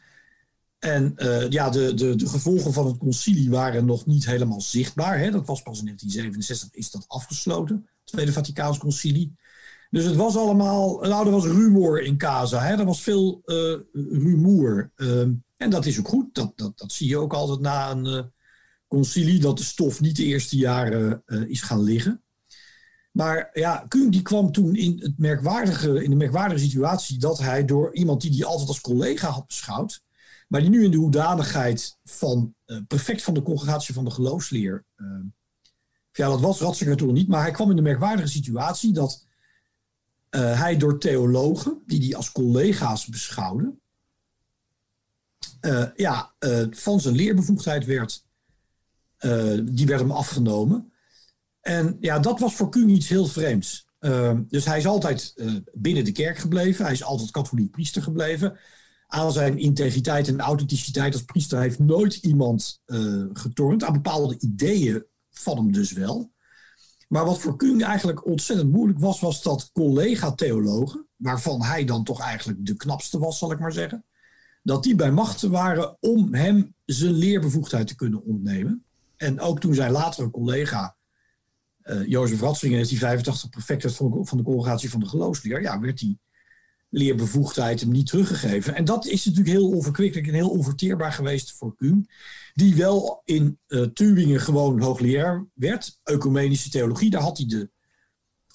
En 0.81 1.13
uh, 1.17 1.49
ja, 1.49 1.69
de, 1.69 1.93
de, 1.93 2.15
de 2.15 2.27
gevolgen 2.27 2.73
van 2.73 2.85
het 2.85 2.97
concilie 2.97 3.49
waren 3.49 3.85
nog 3.85 4.05
niet 4.05 4.25
helemaal 4.25 4.61
zichtbaar. 4.61 5.19
Hè. 5.19 5.31
Dat 5.31 5.47
was 5.47 5.61
pas 5.61 5.79
in 5.79 5.85
1967 5.85 6.79
is 6.79 6.91
dat 6.91 7.05
afgesloten, 7.07 7.75
het 7.75 8.05
Tweede 8.05 8.33
Vaticaans 8.33 8.77
Concilie. 8.77 9.35
Dus 9.89 10.05
het 10.05 10.15
was 10.15 10.35
allemaal, 10.35 10.99
nou, 10.99 11.25
er 11.25 11.31
was 11.31 11.45
rumoer 11.45 12.01
in 12.01 12.17
Casa. 12.17 12.59
Hè. 12.59 12.75
Er 12.75 12.85
was 12.85 13.01
veel 13.01 13.41
uh, 13.45 13.75
rumoer. 13.93 14.91
Ehm, 14.95 15.31
en 15.57 15.69
dat 15.69 15.85
is 15.85 15.99
ook 15.99 16.07
goed. 16.07 16.33
Dat, 16.33 16.51
dat, 16.55 16.77
dat 16.77 16.91
zie 16.91 17.07
je 17.07 17.17
ook 17.17 17.33
altijd 17.33 17.59
na 17.59 17.91
een 17.91 18.05
uh, 18.05 18.21
concilie, 18.87 19.39
dat 19.39 19.57
de 19.57 19.63
stof 19.63 20.01
niet 20.01 20.15
de 20.15 20.23
eerste 20.23 20.57
jaren 20.57 21.23
is 21.47 21.61
gaan 21.61 21.83
liggen. 21.83 22.23
Maar 23.11 23.49
ja, 23.53 23.85
Kuhn 23.87 24.09
die 24.09 24.21
kwam 24.21 24.51
toen 24.51 24.75
in, 24.75 24.99
het 24.99 25.17
merkwaardige, 25.17 26.03
in 26.03 26.09
de 26.09 26.15
merkwaardige 26.15 26.61
situatie 26.61 27.17
dat 27.17 27.39
hij 27.39 27.65
door 27.65 27.95
iemand 27.95 28.21
die 28.21 28.31
hij 28.35 28.45
altijd 28.45 28.67
als 28.67 28.81
collega 28.81 29.29
had 29.29 29.47
beschouwd, 29.47 30.03
maar 30.51 30.61
die 30.61 30.69
nu 30.69 30.83
in 30.83 30.91
de 30.91 30.97
hoedanigheid 30.97 31.97
van 32.03 32.55
uh, 32.65 32.77
prefect 32.87 33.21
van 33.21 33.33
de 33.33 33.41
congregatie 33.41 33.93
van 33.93 34.05
de 34.05 34.11
geloofsleer, 34.11 34.85
ja, 36.11 36.27
dat 36.27 36.41
was 36.41 36.59
Ratzinger 36.59 36.97
toen 36.97 37.13
niet, 37.13 37.27
maar 37.27 37.41
hij 37.41 37.51
kwam 37.51 37.69
in 37.69 37.75
de 37.75 37.81
merkwaardige 37.81 38.27
situatie 38.27 38.93
dat 38.93 39.25
hij 40.29 40.77
door 40.77 40.99
theologen, 40.99 41.81
die 41.85 42.05
hij 42.05 42.15
als 42.15 42.31
collega's 42.31 43.05
beschouwde, 43.05 43.73
uh, 45.61 45.85
ja, 45.95 46.33
van 46.71 46.99
zijn 46.99 47.15
leerbevoegdheid 47.15 47.85
werd. 47.85 48.25
Die 49.63 49.85
werd 49.85 49.99
hem 49.99 50.11
afgenomen. 50.11 50.91
En 51.61 51.97
ja, 51.99 52.19
dat 52.19 52.39
was 52.39 52.55
voor 52.55 52.69
Kuhn 52.69 52.89
iets 52.89 53.09
heel 53.09 53.25
vreemds. 53.25 53.87
dus 54.47 54.65
hij 54.65 54.77
is 54.77 54.87
altijd 54.87 55.33
binnen 55.73 56.05
de 56.05 56.11
kerk 56.11 56.37
gebleven. 56.37 56.85
Hij 56.85 56.93
is 56.93 57.03
altijd 57.03 57.31
katholiek 57.31 57.71
priester 57.71 58.01
gebleven. 58.01 58.59
Aan 59.13 59.31
zijn 59.31 59.57
integriteit 59.57 60.27
en 60.27 60.39
authenticiteit 60.39 61.13
als 61.13 61.23
priester 61.23 61.59
heeft 61.59 61.79
nooit 61.79 62.15
iemand 62.15 62.81
getornd. 63.33 63.83
Aan 63.83 63.93
bepaalde 63.93 64.39
ideeën 64.39 65.05
van 65.29 65.57
hem 65.57 65.71
dus 65.71 65.91
wel. 65.91 66.31
Maar 67.07 67.25
wat 67.25 67.39
voor 67.39 67.55
Kuhn 67.55 67.81
eigenlijk 67.81 68.25
ontzettend 68.25 68.71
moeilijk 68.71 68.99
was, 68.99 69.19
was 69.19 69.41
dat 69.41 69.69
collega-theologen, 69.73 71.07
waarvan 71.15 71.63
hij 71.63 71.85
dan 71.85 72.03
toch 72.03 72.21
eigenlijk 72.21 72.65
de 72.65 72.75
knapste 72.75 73.19
was, 73.19 73.37
zal 73.37 73.51
ik 73.51 73.59
maar 73.59 73.73
zeggen 73.73 74.05
dat 74.63 74.83
die 74.83 74.95
bij 74.95 75.11
machten 75.11 75.51
waren 75.51 75.97
om 75.99 76.33
hem 76.33 76.75
zijn 76.85 77.11
leerbevoegdheid 77.11 77.87
te 77.87 77.95
kunnen 77.95 78.23
ontnemen. 78.23 78.85
En 79.17 79.39
ook 79.39 79.59
toen 79.59 79.73
zijn 79.73 79.91
latere 79.91 80.29
collega 80.29 80.95
uh, 81.83 82.07
Jozef 82.07 82.41
Ratzinger 82.41 82.87
die 82.87 82.97
85 82.97 83.49
prefect 83.49 83.93
van 83.93 84.27
van 84.27 84.37
de 84.37 84.43
congregatie 84.43 84.89
van 84.89 84.99
de 84.99 85.05
geloofsleer, 85.05 85.61
ja, 85.61 85.79
werd 85.79 85.99
die 85.99 86.19
leerbevoegdheid 86.91 87.79
hem 87.79 87.91
niet 87.91 88.07
teruggegeven. 88.07 88.75
En 88.75 88.85
dat 88.85 89.05
is 89.05 89.25
natuurlijk 89.25 89.55
heel 89.55 89.69
onverkwikkelijk 89.69 90.27
en 90.27 90.33
heel 90.33 90.49
onverteerbaar 90.49 91.11
geweest 91.11 91.51
voor 91.51 91.75
Kuhn, 91.75 92.09
die 92.53 92.75
wel 92.75 93.21
in 93.25 93.59
uh, 93.67 93.87
Tübingen 93.87 94.41
gewoon 94.41 94.81
hoogleraar 94.81 95.45
werd, 95.53 95.99
ecumenische 96.03 96.69
theologie. 96.69 97.09
Daar 97.09 97.21
had 97.21 97.37
hij 97.37 97.47
de 97.47 97.69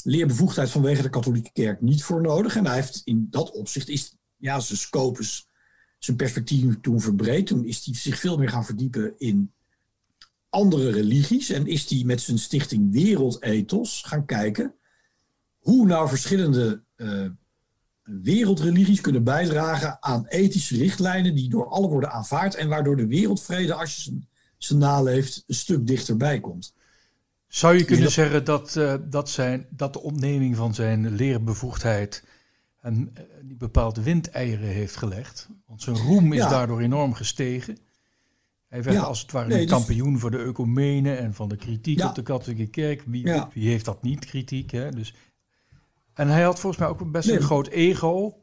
leerbevoegdheid 0.02 0.71
vanwege 0.71 1.02
de 1.02 1.11
katholieke 1.11 1.52
kerk 1.52 1.81
niet 1.81 2.05
voor 2.05 2.21
nodig. 2.21 2.57
En 2.57 2.66
hij 2.66 2.75
heeft 2.75 3.00
in 3.05 3.26
dat 3.31 3.50
opzicht 3.50 3.88
is 3.88 4.16
ja, 4.37 4.61
zijn 4.61 4.78
scopus 4.78 5.49
zijn 5.99 6.16
perspectief 6.16 6.81
toen 6.81 7.00
verbreed. 7.00 7.47
Toen 7.47 7.64
is 7.64 7.85
hij 7.85 7.95
zich 7.95 8.19
veel 8.19 8.38
meer 8.38 8.49
gaan 8.49 8.64
verdiepen 8.64 9.14
in 9.19 9.52
andere 10.49 10.90
religies. 10.90 11.50
En 11.50 11.66
is 11.66 11.90
hij 11.90 12.02
met 12.05 12.21
zijn 12.21 12.38
stichting 12.38 12.93
Wereldethos 12.93 14.02
gaan 14.07 14.26
kijken 14.26 14.75
hoe 15.59 15.87
nou 15.87 16.09
verschillende 16.09 16.83
uh, 16.97 17.26
wereldreligies 18.06 19.00
kunnen 19.00 19.25
bijdragen 19.25 20.02
aan 20.02 20.26
ethische 20.26 20.76
richtlijnen 20.76 21.34
die 21.34 21.48
door 21.48 21.68
alle 21.68 21.88
worden 21.88 22.12
aanvaard 22.12 22.54
en 22.54 22.68
waardoor 22.68 22.96
de 22.96 23.06
wereldvrede, 23.06 23.75
als 23.75 23.96
je 23.96 24.18
ze, 24.58 24.76
naleeft, 24.76 25.44
een 25.46 25.54
stuk 25.54 25.86
dichterbij 25.86 26.40
komt. 26.40 26.75
Zou 27.48 27.76
je 27.76 27.84
kunnen 27.84 28.12
zeggen 28.12 28.44
dat, 28.44 28.75
uh, 28.76 28.94
dat, 29.04 29.30
zijn, 29.30 29.66
dat 29.70 29.92
de 29.92 30.02
ontneming 30.02 30.56
van 30.56 30.75
zijn 30.75 31.14
leerbevoegdheid 31.14 32.25
en 32.80 33.10
uh, 33.14 33.22
die 33.42 33.56
bepaalde 33.56 34.02
windeieren 34.02 34.68
heeft 34.68 34.96
gelegd. 34.96 35.48
Want 35.66 35.82
zijn 35.82 35.96
roem 35.96 36.32
is 36.32 36.40
daardoor 36.40 36.80
enorm 36.80 37.14
gestegen. 37.14 37.78
Hij 38.68 38.82
werd 38.82 38.98
als 38.98 39.20
het 39.20 39.32
ware 39.32 39.52
een 39.52 39.60
dus- 39.60 39.70
kampioen 39.70 40.18
voor 40.18 40.30
de 40.30 40.44
ecumenen 40.44 41.18
en 41.18 41.34
van 41.34 41.48
de 41.48 41.56
kritiek 41.56 42.04
op 42.04 42.14
de 42.14 42.22
katholieke 42.22 42.66
kerk. 42.66 43.02
Wie, 43.06 43.32
wie 43.52 43.68
heeft 43.68 43.84
dat 43.84 44.02
niet, 44.02 44.25
kritiek? 44.25 44.70
Hè? 44.70 44.90
Dus, 44.90 45.14
en 46.16 46.28
hij 46.28 46.42
had 46.42 46.61
volgens 46.61 46.82
mij 46.82 46.90
ook 46.90 47.11
best 47.12 47.28
een 47.28 47.42
groot 47.42 47.68
ego. 47.68 48.35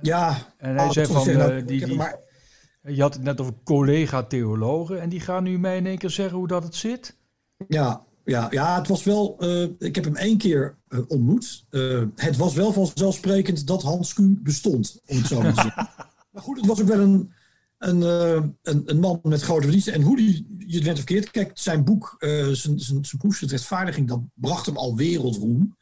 Ja. 0.00 0.36
En 0.56 0.76
hij 0.76 0.92
zei 0.92 1.06
van, 1.06 1.28
uh, 1.28 1.66
die, 1.66 1.86
die, 1.86 1.96
maar... 1.96 2.18
je 2.82 3.00
had 3.00 3.14
het 3.14 3.22
net 3.22 3.40
over 3.40 3.54
collega-theologen. 3.64 5.00
En 5.00 5.08
die 5.08 5.20
gaan 5.20 5.42
nu 5.42 5.58
mij 5.58 5.76
in 5.76 5.86
één 5.86 5.98
keer 5.98 6.10
zeggen 6.10 6.38
hoe 6.38 6.48
dat 6.48 6.62
het 6.62 6.74
zit. 6.74 7.16
Ja, 7.68 8.04
ja, 8.24 8.46
ja, 8.50 8.78
het 8.78 8.88
was 8.88 9.04
wel. 9.04 9.36
Uh, 9.38 9.68
ik 9.78 9.94
heb 9.94 10.04
hem 10.04 10.16
één 10.16 10.38
keer 10.38 10.76
uh, 10.88 11.00
ontmoet. 11.08 11.66
Het 12.14 12.36
was 12.36 12.54
wel 12.54 12.72
vanzelfsprekend 12.72 13.66
dat 13.66 13.82
Hans 13.82 14.14
Kuhn 14.14 14.40
bestond, 14.42 15.00
om 15.06 15.16
het 15.16 15.26
zo 15.26 15.40
te 15.40 15.52
zeggen. 15.54 15.88
maar 16.32 16.42
goed, 16.42 16.56
het 16.56 16.66
was 16.66 16.80
ook 16.80 16.88
wel 16.88 17.00
een, 17.00 17.32
een, 17.78 18.00
een, 18.00 18.82
een, 18.84 19.00
man 19.00 19.20
met 19.22 19.42
grote 19.42 19.62
verdiensten. 19.62 19.92
En 19.92 20.02
hoe 20.02 20.16
die, 20.16 20.54
je 20.66 20.74
het 20.74 20.84
bent 20.84 20.96
verkeerd, 20.96 21.30
kijk, 21.30 21.50
zijn 21.54 21.84
boek, 21.84 22.16
zijn, 22.18 22.54
zijn, 22.54 22.80
zijn 22.80 23.18
proefschrift 23.18 23.52
Rechtvaardiging, 23.52 24.08
dat 24.08 24.20
bracht 24.34 24.66
hem 24.66 24.76
al 24.76 24.96
wereldroem. 24.96 25.76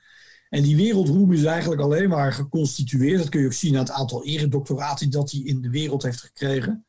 En 0.48 0.62
die 0.62 0.76
wereldroem 0.76 1.32
is 1.32 1.44
eigenlijk 1.44 1.80
alleen 1.80 2.08
maar 2.08 2.32
geconstitueerd. 2.32 3.18
Dat 3.18 3.28
kun 3.28 3.40
je 3.40 3.46
ook 3.46 3.52
zien 3.52 3.74
aan 3.74 3.84
het 3.84 3.90
aantal 3.90 4.24
eredoctoraten 4.24 5.10
dat 5.10 5.30
hij 5.30 5.40
in 5.40 5.60
de 5.60 5.70
wereld 5.70 6.02
heeft 6.02 6.20
gekregen 6.20 6.84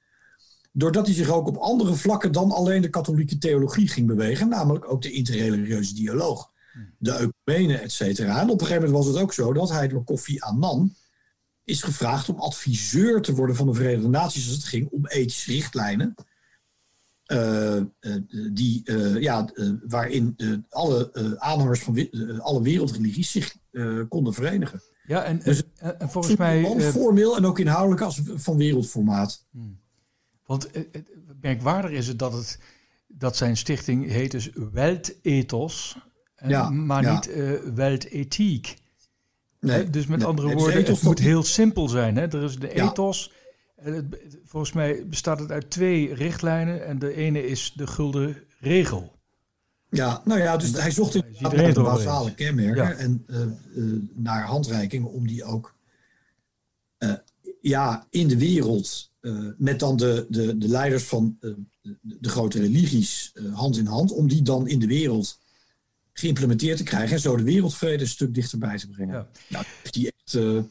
doordat 0.78 1.06
hij 1.06 1.16
zich 1.16 1.30
ook 1.30 1.48
op 1.48 1.58
andere 1.58 1.96
vlakken 1.96 2.32
dan 2.32 2.52
alleen 2.52 2.82
de 2.82 2.90
katholieke 2.90 3.38
theologie 3.38 3.88
ging 3.88 4.08
bewegen, 4.08 4.50
namelijk 4.50 4.92
ook 4.92 5.02
de 5.02 5.12
interreligieuze 5.12 5.94
dialoog. 5.94 6.54
de 6.98 7.12
ecumene, 7.12 7.78
et 7.78 7.92
cetera. 7.92 8.42
En 8.42 8.50
op 8.50 8.62
een 8.62 8.68
gegeven 8.68 8.90
moment 8.90 9.06
was 9.06 9.14
het 9.14 9.24
ook 9.24 9.34
zo 9.34 9.54
dat 9.54 9.70
hij 9.70 9.88
door 9.88 10.04
Kofi 10.04 10.40
Annan 10.40 10.96
is 11.66 11.84
gevraagd 11.84 12.30
om 12.30 12.40
adviseur 12.40 13.22
te 13.22 13.36
worden 13.36 13.56
van 13.56 13.68
de 13.68 13.74
Verenigde 13.74 14.10
Naties 14.10 14.48
als 14.48 14.56
het 14.56 14.66
ging 14.66 14.90
om 14.92 15.08
ethische 15.08 15.52
richtlijnen. 15.52 16.16
Uh, 17.28 17.82
die, 18.52 18.82
uh, 18.86 19.22
ja, 19.22 19.50
waarin 19.88 20.36
alle 20.70 21.38
aanhangers 21.40 21.80
van 21.80 22.10
alle 22.40 22.62
wereldreligies 22.62 23.32
zich 23.32 23.56
konden 24.10 24.34
verenigen. 24.34 24.82
Ja, 25.08 25.24
en, 25.24 25.40
dus, 25.44 25.64
en, 25.76 26.10
volgens 26.10 26.36
mij. 26.36 26.82
formeel 26.82 27.38
en 27.38 27.46
ook 27.46 27.60
inhoudelijk 27.60 28.02
als 28.02 28.22
van 28.24 28.58
wereldformaat. 28.58 29.46
Hmm. 29.52 29.80
Want 30.46 30.70
merkwaardig 31.42 31.92
is 31.92 32.08
het 32.08 32.20
dat, 32.20 32.34
het 32.34 32.60
dat 33.08 33.38
zijn 33.38 33.58
stichting 33.58 34.10
heet 34.10 34.32
dus 34.32 34.50
Weltethos, 34.72 35.98
ja, 36.48 36.70
maar 36.70 37.12
niet 37.14 37.30
Weltethiek. 37.74 38.84
Nee, 39.66 39.90
dus 39.90 40.06
met 40.06 40.24
andere 40.24 40.54
woorden, 40.54 40.86
het 40.86 41.02
moet 41.02 41.20
heel 41.20 41.44
simpel 41.44 41.90
zijn. 41.90 42.16
Hè? 42.16 42.28
Er 42.28 42.44
is 42.44 42.60
de 42.60 42.74
ethos. 42.74 43.32
Volgens 44.44 44.74
mij 44.74 45.08
bestaat 45.08 45.40
het 45.40 45.52
uit 45.52 45.70
twee 45.70 46.14
richtlijnen. 46.14 46.86
En 46.86 47.00
de 47.00 47.14
ene 47.14 47.48
is 47.48 47.74
de 47.76 47.88
gulden 47.88 48.38
regel. 48.60 49.14
Ja, 49.90 50.22
nou 50.26 50.40
ja, 50.40 50.58
dus 50.58 50.72
hij 50.72 50.92
zocht 50.92 51.16
inderdaad 51.16 51.56
naar 51.56 51.74
de 51.74 51.82
basale 51.82 52.34
kenmerken 52.34 52.98
en 52.98 53.26
uh, 53.28 53.94
naar 54.14 54.46
handreikingen 54.46 55.12
om 55.12 55.28
die 55.28 55.44
ook 55.44 55.76
uh, 57.00 57.14
ja, 57.62 58.08
in 58.10 58.28
de 58.28 58.38
wereld 58.38 59.14
met 59.58 59.80
dan 59.80 59.98
de, 59.98 60.26
de, 60.30 60.58
de 60.58 60.68
leiders 60.68 61.04
van 61.04 61.38
de, 61.40 61.56
de, 62.02 62.30
grote 62.30 62.60
religies 62.60 63.34
hand 63.54 63.78
in 63.78 63.86
hand, 63.86 64.12
om 64.12 64.28
die 64.28 64.42
dan 64.42 64.68
in 64.68 64.80
de 64.80 64.88
wereld 64.88 65.40
geïmplementeerd 66.18 66.78
te 66.78 66.84
krijgen 66.84 67.16
en 67.16 67.22
zo 67.22 67.36
de 67.36 67.44
wereldvrede 67.44 68.04
een 68.04 68.10
stuk 68.10 68.34
dichterbij 68.34 68.78
te 68.78 68.88
brengen. 68.88 69.16
Ja. 69.16 69.28
Nou, 69.48 69.66
die 69.92 70.14
echt. 70.18 70.34
Uh, 70.34 70.62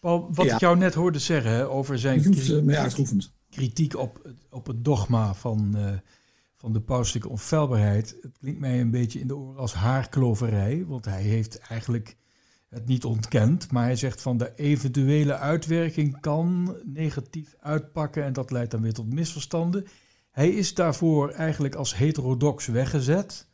Paul, 0.00 0.28
wat 0.32 0.46
ik 0.46 0.58
jou 0.58 0.76
net 0.76 0.94
hoorde 0.94 1.18
zeggen 1.18 1.70
over 1.70 1.98
zijn 1.98 2.20
kritiek, 2.20 3.28
kritiek 3.50 3.96
op, 3.96 4.30
op 4.50 4.66
het 4.66 4.84
dogma 4.84 5.34
van, 5.34 5.72
uh, 5.76 5.92
van 6.54 6.72
de 6.72 6.80
pauselijke 6.80 7.28
onfeilbaarheid. 7.28 8.16
Het 8.22 8.38
klinkt 8.40 8.60
mij 8.60 8.80
een 8.80 8.90
beetje 8.90 9.20
in 9.20 9.26
de 9.26 9.36
oren 9.36 9.60
als 9.60 9.74
haarkloverij, 9.74 10.84
want 10.86 11.04
hij 11.04 11.22
heeft 11.22 11.58
eigenlijk 11.58 12.16
het 12.68 12.86
niet 12.86 13.04
ontkend, 13.04 13.70
maar 13.70 13.84
hij 13.84 13.96
zegt 13.96 14.22
van 14.22 14.36
de 14.36 14.52
eventuele 14.56 15.36
uitwerking 15.36 16.20
kan 16.20 16.76
negatief 16.84 17.54
uitpakken 17.60 18.24
en 18.24 18.32
dat 18.32 18.50
leidt 18.50 18.70
dan 18.70 18.82
weer 18.82 18.92
tot 18.92 19.12
misverstanden. 19.12 19.86
Hij 20.30 20.48
is 20.48 20.74
daarvoor 20.74 21.30
eigenlijk 21.30 21.74
als 21.74 21.96
heterodox 21.96 22.66
weggezet. 22.66 23.46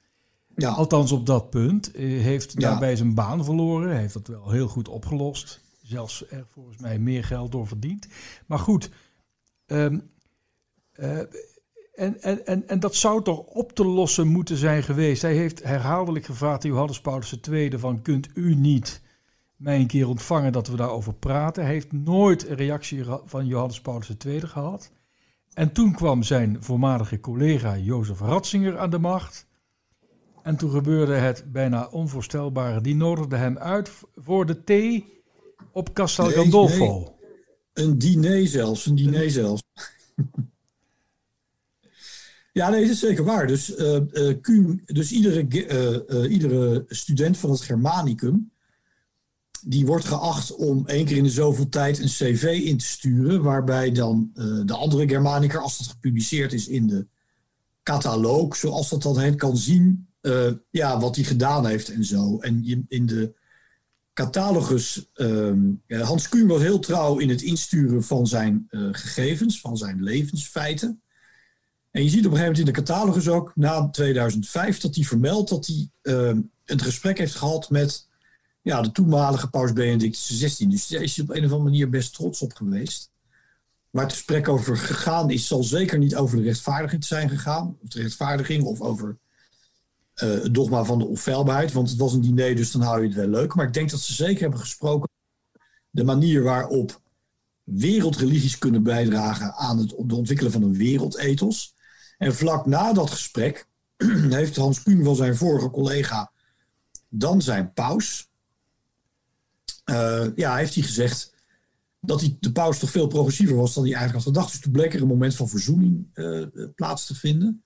Ja. 0.56 0.70
Althans 0.70 1.12
op 1.12 1.26
dat 1.26 1.50
punt. 1.50 1.90
heeft 1.96 2.60
daarbij 2.60 2.96
zijn 2.96 3.14
baan 3.14 3.44
verloren. 3.44 3.90
Hij 3.90 4.00
heeft 4.00 4.14
dat 4.14 4.26
wel 4.26 4.50
heel 4.50 4.68
goed 4.68 4.88
opgelost. 4.88 5.60
Zelfs 5.82 6.30
er 6.30 6.46
volgens 6.48 6.78
mij 6.78 6.98
meer 6.98 7.24
geld 7.24 7.52
door 7.52 7.66
verdiend. 7.66 8.06
Maar 8.46 8.58
goed. 8.58 8.90
Ehm, 9.66 9.98
eh, 10.92 11.18
en, 11.94 12.22
en, 12.22 12.46
en, 12.46 12.68
en 12.68 12.80
dat 12.80 12.94
zou 12.94 13.22
toch 13.22 13.38
op 13.38 13.72
te 13.72 13.84
lossen 13.84 14.26
moeten 14.26 14.56
zijn 14.56 14.82
geweest. 14.82 15.22
Hij 15.22 15.34
heeft 15.34 15.62
herhaaldelijk 15.62 16.24
gevraagd 16.24 16.64
aan 16.64 16.70
Johannes 16.70 17.00
Paulus 17.00 17.40
II 17.40 17.78
van 17.78 18.02
kunt 18.02 18.28
u 18.34 18.54
niet 18.54 19.02
mij 19.56 19.80
een 19.80 19.86
keer 19.86 20.08
ontvangen 20.08 20.52
dat 20.52 20.68
we 20.68 20.76
daarover 20.76 21.14
praten. 21.14 21.62
Hij 21.62 21.72
heeft 21.72 21.92
nooit 21.92 22.48
een 22.48 22.56
reactie 22.56 23.04
van 23.24 23.46
Johannes 23.46 23.80
Paulus 23.80 24.12
II 24.26 24.40
gehad. 24.40 24.90
En 25.54 25.72
toen 25.72 25.92
kwam 25.92 26.22
zijn 26.22 26.56
voormalige 26.60 27.20
collega 27.20 27.76
Jozef 27.76 28.20
Ratzinger 28.20 28.78
aan 28.78 28.90
de 28.90 28.98
macht. 28.98 29.46
En 30.42 30.56
toen 30.56 30.70
gebeurde 30.70 31.14
het 31.14 31.44
bijna 31.52 31.86
onvoorstelbare. 31.86 32.80
Die 32.80 32.94
nodigde 32.94 33.36
hem 33.36 33.58
uit 33.58 33.90
voor 34.14 34.46
de 34.46 34.64
thee 34.64 35.22
op 35.72 35.92
Castel 35.92 36.30
Gandolfo. 36.30 37.14
Een 37.72 37.98
diner 37.98 38.46
zelfs, 38.46 38.86
een 38.86 38.94
diner 38.94 39.30
zelfs. 39.30 39.62
ja, 42.52 42.68
nee, 42.70 42.80
dat 42.80 42.90
is 42.90 43.00
zeker 43.00 43.24
waar. 43.24 43.46
Dus, 43.46 43.78
uh, 43.78 43.98
dus 44.84 45.12
iedere, 45.12 45.46
uh, 46.08 46.30
iedere 46.30 46.84
student 46.88 47.38
van 47.38 47.50
het 47.50 47.60
Germanicum... 47.60 48.50
die 49.62 49.86
wordt 49.86 50.04
geacht 50.04 50.54
om 50.54 50.86
één 50.86 51.04
keer 51.04 51.16
in 51.16 51.24
de 51.24 51.30
zoveel 51.30 51.68
tijd 51.68 51.98
een 51.98 52.06
cv 52.06 52.60
in 52.64 52.78
te 52.78 52.84
sturen... 52.84 53.42
waarbij 53.42 53.92
dan 53.92 54.30
de 54.64 54.74
andere 54.74 55.08
Germanicus, 55.08 55.60
als 55.60 55.78
dat 55.78 55.86
gepubliceerd 55.86 56.52
is 56.52 56.68
in 56.68 56.86
de 56.86 57.06
catalogus... 57.82 58.60
zoals 58.60 58.88
dat 58.88 59.02
dan 59.02 59.18
heet, 59.18 59.36
kan 59.36 59.56
zien 59.56 60.08
uh, 60.22 60.52
ja, 60.70 61.00
wat 61.00 61.16
hij 61.16 61.24
gedaan 61.24 61.66
heeft 61.66 61.88
en 61.88 62.04
zo. 62.04 62.38
En 62.38 62.84
in 62.88 63.06
de 63.06 63.34
catalogus, 64.12 65.10
uh, 65.14 66.00
Hans 66.00 66.28
Kuhn 66.28 66.46
was 66.46 66.60
heel 66.60 66.78
trouw 66.78 67.18
in 67.18 67.28
het 67.28 67.42
insturen 67.42 68.02
van 68.02 68.26
zijn 68.26 68.66
uh, 68.70 68.88
gegevens, 68.92 69.60
van 69.60 69.76
zijn 69.76 70.02
levensfeiten. 70.02 71.02
En 71.90 72.02
je 72.02 72.08
ziet 72.08 72.26
op 72.26 72.32
een 72.32 72.38
gegeven 72.38 72.52
moment 72.52 72.58
in 72.58 72.74
de 72.74 72.92
catalogus 72.92 73.28
ook, 73.28 73.52
na 73.54 73.88
2005, 73.88 74.80
dat 74.80 74.94
hij 74.94 75.04
vermeldt 75.04 75.50
dat 75.50 75.66
hij 75.66 75.90
ehm, 76.02 76.40
een 76.64 76.80
gesprek 76.80 77.18
heeft 77.18 77.34
gehad 77.34 77.70
met 77.70 78.08
ja, 78.62 78.82
de 78.82 78.92
toenmalige 78.92 79.50
paus 79.50 79.72
Benedictus 79.72 80.26
XVI. 80.26 80.68
Dus 80.68 80.88
daar 80.88 81.02
is 81.02 81.16
hij 81.16 81.24
op 81.24 81.30
een 81.30 81.44
of 81.44 81.50
andere 81.50 81.62
manier 81.62 81.88
best 81.90 82.14
trots 82.14 82.42
op 82.42 82.52
geweest. 82.52 83.10
Waar 83.90 84.04
het 84.04 84.12
gesprek 84.12 84.48
over 84.48 84.76
gegaan 84.76 85.30
is, 85.30 85.46
zal 85.46 85.62
zeker 85.62 85.98
niet 85.98 86.16
over 86.16 86.36
de 86.36 86.42
rechtvaardiging 86.42 87.04
zijn 87.04 87.28
gegaan. 87.28 87.76
Of 87.82 87.88
de 87.88 88.02
rechtvaardiging 88.02 88.64
of 88.64 88.80
over 88.80 89.18
uh, 90.22 90.42
het 90.42 90.54
dogma 90.54 90.84
van 90.84 90.98
de 90.98 91.06
onfeilbaarheid. 91.06 91.72
Want 91.72 91.90
het 91.90 91.98
was 91.98 92.12
een 92.12 92.20
diner, 92.20 92.56
dus 92.56 92.70
dan 92.70 92.82
hou 92.82 93.00
je 93.00 93.06
het 93.06 93.16
wel 93.16 93.28
leuk. 93.28 93.54
Maar 93.54 93.66
ik 93.66 93.72
denk 93.72 93.90
dat 93.90 94.00
ze 94.00 94.12
zeker 94.12 94.40
hebben 94.40 94.60
gesproken 94.60 95.08
de 95.90 96.04
manier 96.04 96.42
waarop 96.42 97.00
wereldreligies 97.64 98.58
kunnen 98.58 98.82
bijdragen 98.82 99.54
aan 99.54 99.78
het 99.78 99.94
ontwikkelen 99.94 100.52
van 100.52 100.62
een 100.62 100.76
wereldethos. 100.76 101.74
En 102.18 102.34
vlak 102.34 102.66
na 102.66 102.92
dat 102.92 103.10
gesprek 103.10 103.66
heeft 104.28 104.56
Hans 104.56 104.82
Kuhn 104.82 105.04
van 105.04 105.16
zijn 105.16 105.36
vorige 105.36 105.70
collega 105.70 106.32
dan 107.08 107.42
zijn 107.42 107.72
paus. 107.72 108.30
Uh, 109.84 110.26
ja, 110.34 110.56
heeft 110.56 110.74
hij 110.74 110.82
gezegd 110.82 111.34
dat 112.00 112.20
hij, 112.20 112.36
de 112.40 112.52
paus 112.52 112.78
toch 112.78 112.90
veel 112.90 113.06
progressiever 113.06 113.56
was 113.56 113.74
dan 113.74 113.84
hij 113.84 113.92
eigenlijk 113.94 114.24
had 114.24 114.34
gedacht. 114.34 114.52
Dus 114.52 114.60
toen 114.60 114.72
bleek 114.72 114.94
er 114.94 115.00
een 115.00 115.06
moment 115.06 115.36
van 115.36 115.48
verzoening 115.48 116.06
uh, 116.14 116.46
plaats 116.74 117.06
te 117.06 117.14
vinden. 117.14 117.64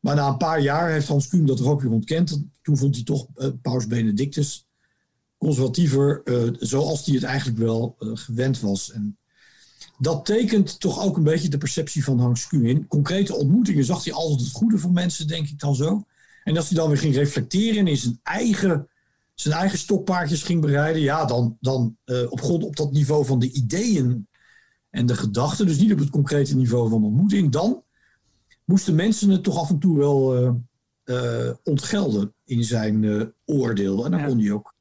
Maar 0.00 0.14
na 0.14 0.28
een 0.28 0.36
paar 0.36 0.60
jaar 0.60 0.90
heeft 0.90 1.08
Hans 1.08 1.28
Kuhn 1.28 1.46
dat 1.46 1.60
er 1.60 1.68
ook 1.68 1.80
weer 1.82 1.90
ontkend. 1.90 2.42
Toen 2.62 2.76
vond 2.76 2.94
hij 2.94 3.04
toch 3.04 3.26
uh, 3.36 3.48
Paus 3.62 3.86
Benedictus 3.86 4.68
conservatiever, 5.38 6.20
uh, 6.24 6.54
zoals 6.58 7.06
hij 7.06 7.14
het 7.14 7.24
eigenlijk 7.24 7.58
wel 7.58 7.96
uh, 7.98 8.10
gewend 8.14 8.60
was. 8.60 8.92
En 8.92 9.18
dat 9.98 10.24
tekent 10.24 10.80
toch 10.80 11.04
ook 11.04 11.16
een 11.16 11.22
beetje 11.22 11.48
de 11.48 11.58
perceptie 11.58 12.04
van 12.04 12.18
Hans 12.18 12.46
Kuhn. 12.46 12.64
In 12.64 12.86
concrete 12.86 13.34
ontmoetingen 13.34 13.84
zag 13.84 14.04
hij 14.04 14.12
altijd 14.12 14.40
het 14.40 14.52
goede 14.52 14.78
van 14.78 14.92
mensen, 14.92 15.26
denk 15.26 15.48
ik 15.48 15.58
dan 15.58 15.74
zo. 15.74 16.04
En 16.44 16.56
als 16.56 16.68
hij 16.68 16.78
dan 16.78 16.88
weer 16.88 16.98
ging 16.98 17.14
reflecteren 17.14 17.78
en 17.78 17.86
in 17.86 17.96
zijn 17.96 18.20
eigen, 18.22 18.88
zijn 19.34 19.54
eigen 19.54 19.78
stokpaardjes 19.78 20.42
ging 20.42 20.60
bereiden, 20.60 21.02
ja, 21.02 21.24
dan, 21.24 21.56
dan 21.60 21.96
op 22.28 22.40
grond 22.40 22.64
op 22.64 22.76
dat 22.76 22.92
niveau 22.92 23.24
van 23.24 23.38
de 23.38 23.52
ideeën 23.52 24.28
en 24.90 25.06
de 25.06 25.16
gedachten, 25.16 25.66
dus 25.66 25.78
niet 25.78 25.92
op 25.92 25.98
het 25.98 26.10
concrete 26.10 26.56
niveau 26.56 26.88
van 26.90 27.04
ontmoeting, 27.04 27.52
dan 27.52 27.82
moesten 28.70 28.94
mensen 28.94 29.30
het 29.30 29.42
toch 29.42 29.58
af 29.58 29.70
en 29.70 29.78
toe 29.78 29.98
wel 29.98 30.36
uh, 31.04 31.50
ontgelden 31.64 32.34
in 32.44 32.64
zijn 32.64 33.02
uh, 33.02 33.22
oordeel. 33.44 34.04
En 34.04 34.10
dan 34.10 34.24
kon 34.24 34.38
hij 34.38 34.52
ook 34.52 34.74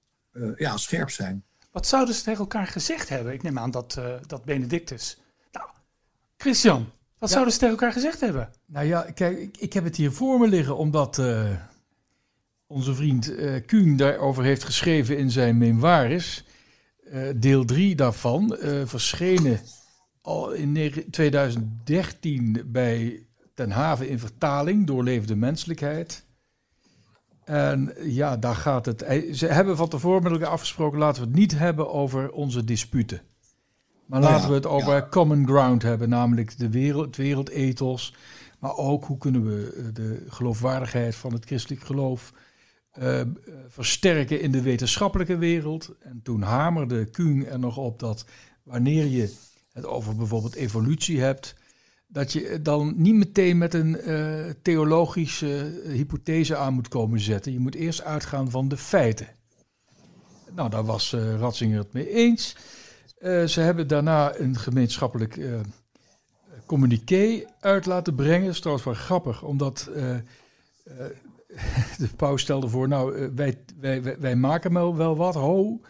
ja, 0.56 0.78
scherp 0.78 1.10
zijn. 1.10 1.44
Wat 1.72 1.88
zouden 1.88 2.16
ze 2.16 2.24
tegen 2.24 2.40
elkaar 2.40 2.68
gezegd 2.68 3.10
hebben? 3.10 3.34
Ik 3.34 3.44
neem 3.44 3.60
aan 3.60 3.72
dat, 3.72 4.00
dat 4.28 4.46
Benedictus. 4.46 5.18
Nou, 5.52 5.70
Christian, 6.38 6.90
wat 7.18 7.30
zouden 7.30 7.54
ze 7.54 7.60
tegen 7.60 7.74
elkaar 7.74 7.92
gezegd 7.92 8.20
hebben? 8.20 8.50
Nou 8.66 8.86
ja, 8.86 9.02
kijk, 9.02 9.38
ik, 9.38 9.58
ik 9.58 9.74
heb 9.74 9.84
het 9.84 9.96
hier 9.96 10.12
voor 10.12 10.40
me 10.40 10.48
liggen, 10.48 10.78
omdat 10.78 11.22
onze 12.68 12.96
vriend 12.96 13.30
uh, 13.30 13.66
Kuhn 13.66 13.96
daarover 13.96 14.44
heeft 14.44 14.64
geschreven 14.64 15.18
in 15.18 15.32
zijn 15.32 15.58
memoires. 15.58 16.44
deel 17.36 17.66
3 17.66 17.96
daarvan, 17.96 18.58
verschenen 18.86 19.60
al 20.22 20.52
in 20.52 20.94
2013 21.12 22.64
bij 22.66 23.29
ten 23.60 23.72
Haven 23.72 24.10
in 24.10 24.20
vertaling 24.20 24.88
door 24.88 25.04
Levende 25.04 25.36
Menselijkheid. 25.36 26.26
En 27.44 27.94
ja, 28.04 28.38
daar 28.38 28.56
gaat 28.56 28.86
het. 28.86 29.06
Ze 29.32 29.46
hebben 29.46 29.78
van 29.78 29.90
tevoren 29.90 30.24
met 30.24 30.32
elkaar 30.32 30.48
afgesproken, 30.48 31.00
laten 31.00 31.22
we 31.22 31.28
het 31.28 31.38
niet 31.38 31.58
hebben 31.58 31.92
over 31.92 32.32
onze 32.32 32.64
disputen. 32.64 33.22
Maar 34.06 34.22
laten 34.22 34.50
we 34.50 34.56
het 34.56 34.66
over 34.66 35.10
common 35.10 35.48
ground 35.48 35.82
hebben, 35.82 36.10
namelijk 36.10 36.58
de 36.58 36.70
wereld, 36.70 37.06
het 37.06 37.18
wereldethos. 37.18 38.16
Maar 38.60 38.76
ook 38.76 39.06
hoe 39.06 39.18
kunnen 39.18 39.46
we 39.46 39.74
eh, 39.74 39.84
de 39.94 40.26
geloofwaardigheid 40.28 41.16
van 41.16 41.34
het 41.34 41.46
christelijk 41.46 41.84
geloof 41.84 42.34
uh, 43.00 43.22
versterken 43.68 44.42
in 44.42 44.52
de 44.52 44.62
wetenschappelijke 44.62 45.38
wereld. 45.38 45.96
En 46.00 46.20
toen 46.24 46.42
hamerde 46.42 47.06
Kuhn 47.06 47.46
er 47.46 47.60
nog 47.60 47.78
op 47.78 48.00
dat 48.00 48.26
wanneer 48.64 49.06
je 49.06 49.36
het 49.72 49.86
over 49.86 50.16
bijvoorbeeld 50.16 50.56
evolutie 50.56 51.22
hebt, 51.22 51.56
dat 52.12 52.32
je 52.32 52.60
dan 52.62 52.94
niet 52.98 53.16
meteen 53.16 53.58
met 53.58 53.74
een 53.74 54.10
uh, 54.10 54.50
theologische 54.62 55.82
hypothese 55.88 56.56
aan 56.56 56.74
moet 56.74 56.88
komen 56.88 57.20
zetten. 57.20 57.52
Je 57.52 57.60
moet 57.60 57.76
eerst 57.76 58.04
uitgaan 58.04 58.50
van 58.50 58.68
de 58.68 58.78
feiten. 58.78 59.28
Nou, 60.56 60.70
daar 60.70 60.86
was 60.86 61.14
uh, 61.14 61.40
Ratzinger 61.40 61.78
het 61.78 61.94
mee 61.94 62.10
eens. 62.10 62.56
Ze 63.46 63.60
hebben 63.60 63.88
daarna 63.88 64.38
een 64.38 64.58
gemeenschappelijk 64.58 65.40
communiqué 66.66 67.46
uit 67.60 67.86
laten 67.86 68.16
brengen. 68.16 68.46
Dat 68.46 68.54
is 68.54 68.60
trouwens 68.60 68.86
wel 68.86 68.96
grappig, 68.96 69.44
omdat 69.44 69.90
de 71.98 72.10
paus 72.16 72.42
stelde 72.42 72.68
voor, 72.68 72.88
nou, 72.88 73.32
wij, 73.36 73.58
wij, 73.80 74.20
wij, 74.20 74.36
maken 74.36 74.74
wel, 74.74 74.96
wel 74.96 75.16
wat, 75.16 75.36
ho, 75.36 75.82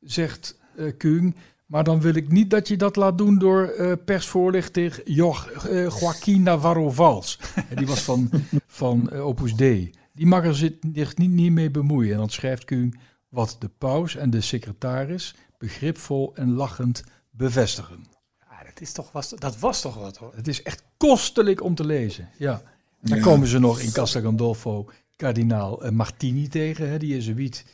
zegt 0.00 0.58
uh, 0.76 0.92
Kung. 0.96 1.36
Maar 1.68 1.84
dan 1.84 2.00
wil 2.00 2.14
ik 2.14 2.32
niet 2.32 2.50
dat 2.50 2.68
je 2.68 2.76
dat 2.76 2.96
laat 2.96 3.18
doen 3.18 3.38
door 3.38 3.74
uh, 3.78 3.92
persvoorlichter 4.04 5.00
jo 5.04 5.34
uh, 5.70 5.98
Joaquin 6.00 6.42
Navarro 6.42 6.90
Vals. 6.90 7.38
die 7.76 7.86
was 7.86 8.02
van, 8.02 8.30
van 8.66 9.10
uh, 9.12 9.26
Opus 9.26 9.54
Dei. 9.54 9.90
Die 10.12 10.26
mag 10.26 10.44
er 10.44 10.54
zich 10.54 10.72
niet, 10.80 11.30
niet 11.30 11.52
mee 11.52 11.70
bemoeien. 11.70 12.12
En 12.12 12.18
dan 12.18 12.30
schrijft 12.30 12.64
Kung 12.64 12.98
wat 13.28 13.56
de 13.58 13.68
paus 13.78 14.16
en 14.16 14.30
de 14.30 14.40
secretaris 14.40 15.34
begripvol 15.58 16.34
en 16.34 16.52
lachend 16.52 17.02
bevestigen. 17.30 18.06
Ja, 18.38 18.64
dat, 18.64 18.80
is 18.80 18.92
toch, 18.92 19.12
was, 19.12 19.28
dat 19.28 19.58
was 19.58 19.80
toch 19.80 19.94
wat 19.94 20.16
hoor. 20.16 20.32
Het 20.34 20.48
is 20.48 20.62
echt 20.62 20.82
kostelijk 20.96 21.62
om 21.62 21.74
te 21.74 21.84
lezen. 21.84 22.28
Ja. 22.38 22.62
Dan 23.00 23.20
komen 23.20 23.48
ze 23.48 23.58
nog 23.58 23.80
in 23.80 23.92
Castel 23.92 24.22
Gandolfo 24.22 24.90
kardinaal 25.16 25.90
Martini 25.90 26.48
tegen, 26.48 26.88
hè, 26.90 26.98
die 26.98 27.08
jezuïet 27.08 27.64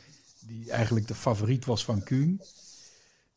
die 0.47 0.71
eigenlijk 0.71 1.07
de 1.07 1.15
favoriet 1.15 1.65
was 1.65 1.85
van 1.85 2.03
Kuhn. 2.03 2.41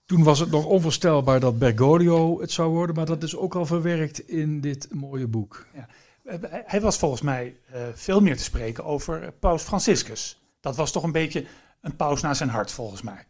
Toen 0.09 0.23
was 0.23 0.39
het 0.39 0.51
nog 0.51 0.65
onvoorstelbaar 0.65 1.41
dat 1.41 1.59
Bergoglio 1.59 2.41
het 2.41 2.51
zou 2.53 2.71
worden, 2.71 2.95
maar 2.95 3.07
dat 3.07 3.23
is 3.23 3.37
ook 3.37 3.55
al 3.55 3.67
verwerkt 3.67 4.29
in 4.29 4.61
dit 4.61 4.89
mooie 4.91 5.27
boek. 5.27 5.67
Ja. 5.75 5.89
Hij 6.65 6.81
was 6.81 6.99
volgens 6.99 7.21
mij 7.23 7.57
uh, 7.75 7.81
veel 7.95 8.21
meer 8.21 8.37
te 8.37 8.43
spreken 8.43 8.85
over 8.85 9.33
Paus 9.33 9.63
Franciscus. 9.63 10.43
Dat 10.61 10.77
was 10.77 10.93
toch 10.93 11.03
een 11.03 11.13
beetje 11.13 11.45
een 11.81 11.97
paus 11.97 12.23
naar 12.23 12.37
zijn 12.37 12.49
hart, 12.49 12.73
volgens 12.73 13.03
mij. 13.03 13.27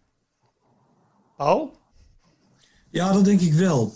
Paul? 1.36 1.76
Ja, 2.90 3.12
dat 3.12 3.24
denk 3.24 3.40
ik 3.40 3.52
wel. 3.52 3.94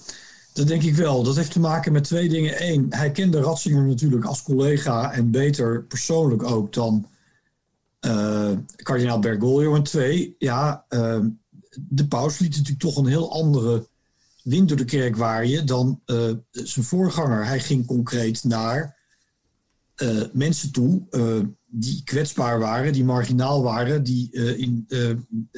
Dat 0.53 0.67
denk 0.67 0.83
ik 0.83 0.95
wel. 0.95 1.23
Dat 1.23 1.37
heeft 1.37 1.53
te 1.53 1.61
maken 1.61 1.93
met 1.93 2.05
twee 2.05 2.29
dingen. 2.29 2.69
Eén, 2.69 2.87
hij 2.91 3.11
kende 3.11 3.41
Ratzinger 3.41 3.85
natuurlijk 3.85 4.25
als 4.25 4.43
collega 4.43 5.13
en 5.13 5.31
beter 5.31 5.83
persoonlijk 5.85 6.43
ook 6.43 6.73
dan 6.73 7.07
uh, 8.01 8.51
kardinaal 8.77 9.19
Bergoglio. 9.19 9.75
En 9.75 9.83
twee, 9.83 10.35
ja, 10.39 10.85
uh, 10.89 11.25
de 11.81 12.07
paus 12.07 12.39
liet 12.39 12.51
natuurlijk 12.51 12.81
toch 12.81 12.97
een 12.97 13.07
heel 13.07 13.33
andere 13.33 13.89
wind 14.43 14.69
door 14.69 14.77
de 14.77 14.85
kerk 14.85 15.17
waaien 15.17 15.67
dan 15.67 16.01
uh, 16.07 16.33
zijn 16.51 16.85
voorganger. 16.85 17.47
Hij 17.47 17.61
ging 17.61 17.87
concreet 17.87 18.45
naar 18.45 19.01
mensen 20.33 20.73
toe 20.73 21.07
die 21.67 22.03
kwetsbaar 22.05 22.59
waren, 22.59 22.93
die 22.93 23.05
marginaal 23.05 23.63
waren, 23.63 24.03
die 24.03 24.31
in, 24.57 24.87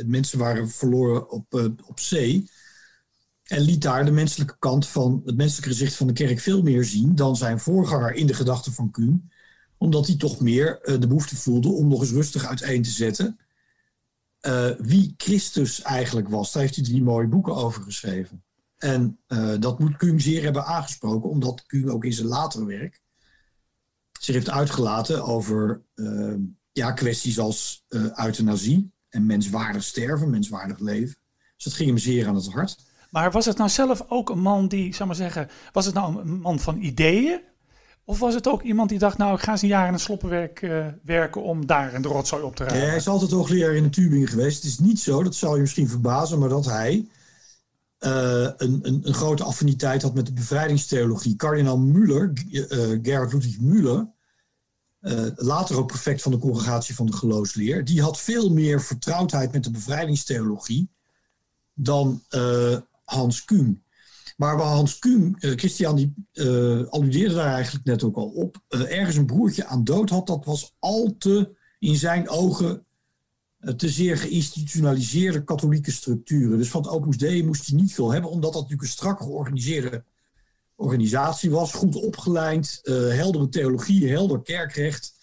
mensen 0.06 0.38
waren 0.38 0.70
verloren 0.70 1.30
op, 1.30 1.74
op 1.84 2.00
zee. 2.00 2.50
En 3.44 3.60
liet 3.60 3.82
daar 3.82 4.04
de 4.04 4.10
menselijke 4.10 4.56
kant 4.58 4.86
van 4.86 5.22
het 5.24 5.36
menselijke 5.36 5.70
gezicht 5.70 5.94
van 5.94 6.06
de 6.06 6.12
kerk 6.12 6.40
veel 6.40 6.62
meer 6.62 6.84
zien 6.84 7.14
dan 7.14 7.36
zijn 7.36 7.60
voorganger 7.60 8.14
in 8.14 8.26
de 8.26 8.34
gedachten 8.34 8.72
van 8.72 8.90
Kuhn 8.90 9.30
omdat 9.78 10.06
hij 10.06 10.16
toch 10.16 10.40
meer 10.40 10.78
de 10.82 11.06
behoefte 11.06 11.36
voelde 11.36 11.68
om 11.68 11.88
nog 11.88 12.00
eens 12.00 12.10
rustig 12.10 12.46
uiteen 12.46 12.82
te 12.82 12.90
zetten 12.90 13.38
uh, 14.46 14.70
wie 14.78 15.14
Christus 15.16 15.82
eigenlijk 15.82 16.28
was. 16.28 16.52
Daar 16.52 16.62
heeft 16.62 16.76
hij 16.76 16.84
drie 16.84 17.02
mooie 17.02 17.26
boeken 17.26 17.54
over 17.54 17.82
geschreven. 17.82 18.44
En 18.76 19.18
uh, 19.28 19.54
dat 19.58 19.78
moet 19.78 19.96
Kuhn 19.96 20.18
zeer 20.18 20.42
hebben 20.42 20.64
aangesproken, 20.64 21.30
omdat 21.30 21.66
Kuhn 21.66 21.90
ook 21.90 22.04
in 22.04 22.12
zijn 22.12 22.26
latere 22.26 22.64
werk 22.64 23.02
zich 24.20 24.34
heeft 24.34 24.50
uitgelaten 24.50 25.24
over 25.24 25.82
ja, 26.72 26.92
kwesties 26.92 27.38
als 27.38 27.84
euthanasie 28.14 28.92
en 29.08 29.26
menswaardig 29.26 29.82
sterven, 29.82 30.30
menswaardig 30.30 30.78
leven. 30.78 31.16
Dus 31.54 31.64
dat 31.64 31.72
ging 31.72 31.88
hem 31.88 31.98
zeer 31.98 32.26
aan 32.26 32.34
het 32.34 32.52
hart. 32.52 32.76
Maar 33.10 33.30
was 33.30 33.44
het 33.44 33.56
nou 33.56 33.70
zelf 33.70 34.04
ook 34.08 34.30
een 34.30 34.40
man 34.40 34.68
die, 34.68 34.94
zou 34.94 35.06
maar 35.06 35.16
zeggen, 35.16 35.48
was 35.72 35.84
het 35.84 35.94
nou 35.94 36.20
een 36.20 36.40
man 36.40 36.58
van 36.58 36.78
ideeën? 36.78 37.40
Of 38.06 38.18
was 38.18 38.34
het 38.34 38.48
ook 38.48 38.62
iemand 38.62 38.88
die 38.88 38.98
dacht, 38.98 39.18
nou, 39.18 39.34
ik 39.34 39.42
ga 39.42 39.50
eens 39.52 39.62
een 39.62 39.68
jaar 39.68 39.86
in 39.86 39.92
het 39.92 40.02
sloppenwerk 40.02 40.62
uh, 40.62 40.86
werken 41.02 41.42
om 41.42 41.66
daar 41.66 41.94
in 41.94 42.02
de 42.02 42.08
rotzooi 42.08 42.42
op 42.42 42.56
te 42.56 42.64
rijden? 42.64 42.82
Ja, 42.82 42.88
hij 42.88 42.96
is 42.96 43.08
altijd 43.08 43.30
hoogleraar 43.30 43.74
in 43.74 43.82
de 43.82 43.90
Tübingen 43.90 44.28
geweest. 44.28 44.56
Het 44.56 44.64
is 44.64 44.78
niet 44.78 45.00
zo, 45.00 45.22
dat 45.22 45.34
zou 45.34 45.54
je 45.54 45.60
misschien 45.60 45.88
verbazen, 45.88 46.38
maar 46.38 46.48
dat 46.48 46.64
hij 46.64 47.06
uh, 48.00 48.10
een, 48.56 48.78
een, 48.82 49.00
een, 49.04 49.14
grote 49.14 49.44
affiniteit 49.44 50.02
had 50.02 50.14
met 50.14 50.26
de 50.26 50.32
bevrijdingstheologie. 50.32 51.36
Kardinaal 51.36 51.78
Müller, 51.78 52.32
uh, 52.50 52.98
Gerhard 53.02 53.32
Ludwig 53.32 53.58
Müller, 53.60 54.12
later 55.36 55.76
ook 55.76 55.86
prefect 55.86 56.22
van 56.22 56.32
de 56.32 56.38
congregatie 56.38 56.94
van 56.94 57.06
de 57.06 57.12
geloofsleer, 57.12 57.84
die 57.84 58.02
had 58.02 58.20
veel 58.20 58.50
meer 58.50 58.82
vertrouwdheid 58.82 59.52
met 59.52 59.64
de 59.64 59.70
bevrijdingstheologie 59.70 60.90
dan 61.74 62.22
Hans 63.04 63.44
Kuhn. 63.44 63.83
Maar 64.36 64.56
waar 64.56 64.66
Hans 64.66 64.98
Kuhn, 64.98 65.36
uh, 65.40 65.52
Christian, 65.56 65.96
die 65.96 66.14
uh, 66.32 66.86
alludeerde 66.86 67.34
daar 67.34 67.54
eigenlijk 67.54 67.84
net 67.84 68.02
ook 68.02 68.16
al 68.16 68.28
op, 68.28 68.62
uh, 68.68 68.98
ergens 68.98 69.16
een 69.16 69.26
broertje 69.26 69.66
aan 69.66 69.84
dood 69.84 70.10
had, 70.10 70.26
dat 70.26 70.44
was 70.44 70.74
al 70.78 71.14
te, 71.18 71.56
in 71.78 71.96
zijn 71.96 72.28
ogen, 72.28 72.86
te 73.76 73.88
zeer 73.88 74.16
geïnstitutionaliseerde 74.16 75.44
katholieke 75.44 75.92
structuren. 75.92 76.58
Dus 76.58 76.68
van 76.68 76.82
het 76.82 76.90
Opus 76.90 77.16
Dei 77.16 77.44
moest 77.44 77.66
hij 77.66 77.76
niet 77.76 77.94
veel 77.94 78.12
hebben, 78.12 78.30
omdat 78.30 78.52
dat 78.52 78.62
natuurlijk 78.62 78.88
een 78.88 78.96
strak 78.96 79.18
georganiseerde 79.18 80.04
organisatie 80.76 81.50
was, 81.50 81.72
goed 81.72 81.96
opgeleid, 81.96 82.80
heldere 83.08 83.48
theologie, 83.48 84.08
helder 84.08 84.42
kerkrecht, 84.42 85.14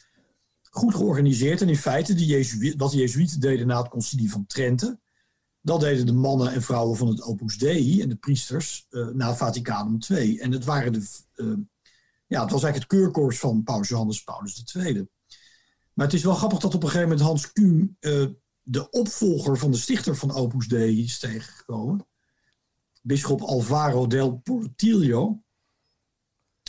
goed 0.69 0.95
georganiseerd. 0.95 1.62
En 1.62 1.69
in 1.69 1.78
feite, 1.78 2.26
Jezuï 2.26 2.74
wat 2.78 2.91
de 2.91 2.97
Jezuïeten 2.97 3.39
deden 3.39 3.67
na 3.67 3.82
het 3.82 3.89
concilie 3.89 4.32
van 4.32 4.45
Trente, 4.45 5.00
dat 5.62 5.80
deden 5.80 6.06
de 6.06 6.13
mannen 6.13 6.52
en 6.52 6.62
vrouwen 6.62 6.97
van 6.97 7.08
het 7.08 7.21
Opus 7.21 7.58
Dei 7.58 8.02
en 8.02 8.10
de 8.10 8.15
priesters 8.15 8.88
uh, 8.89 9.08
na 9.08 9.36
Vaticanum 9.36 9.97
II. 10.10 10.39
En 10.39 10.52
het, 10.52 10.65
waren 10.65 10.93
de, 10.93 11.08
uh, 11.36 11.58
ja, 12.28 12.41
het 12.41 12.52
was 12.52 12.63
eigenlijk 12.63 12.76
het 12.76 12.86
keurkorps 12.86 13.39
van 13.39 13.63
Paus 13.63 13.88
Johannes 13.88 14.24
Paulus 14.24 14.63
II. 14.76 15.08
Maar 15.93 16.06
het 16.06 16.15
is 16.15 16.24
wel 16.24 16.36
grappig 16.36 16.60
dat 16.60 16.76
op 16.76 16.84
een 16.84 16.89
gegeven 16.89 17.10
moment 17.10 17.28
Hans 17.28 17.52
Kuhn, 17.52 17.97
uh, 18.00 18.28
de 18.62 18.89
opvolger 18.89 19.58
van 19.58 19.71
de 19.71 19.78
stichter 19.78 20.15
van 20.15 20.32
Opus 20.32 20.67
Dei, 20.67 21.04
is 21.04 21.19
tegengekomen. 21.19 22.08
Bisschop 23.02 23.41
Alvaro 23.41 24.08
del 24.08 24.38
Portillo. 24.38 25.43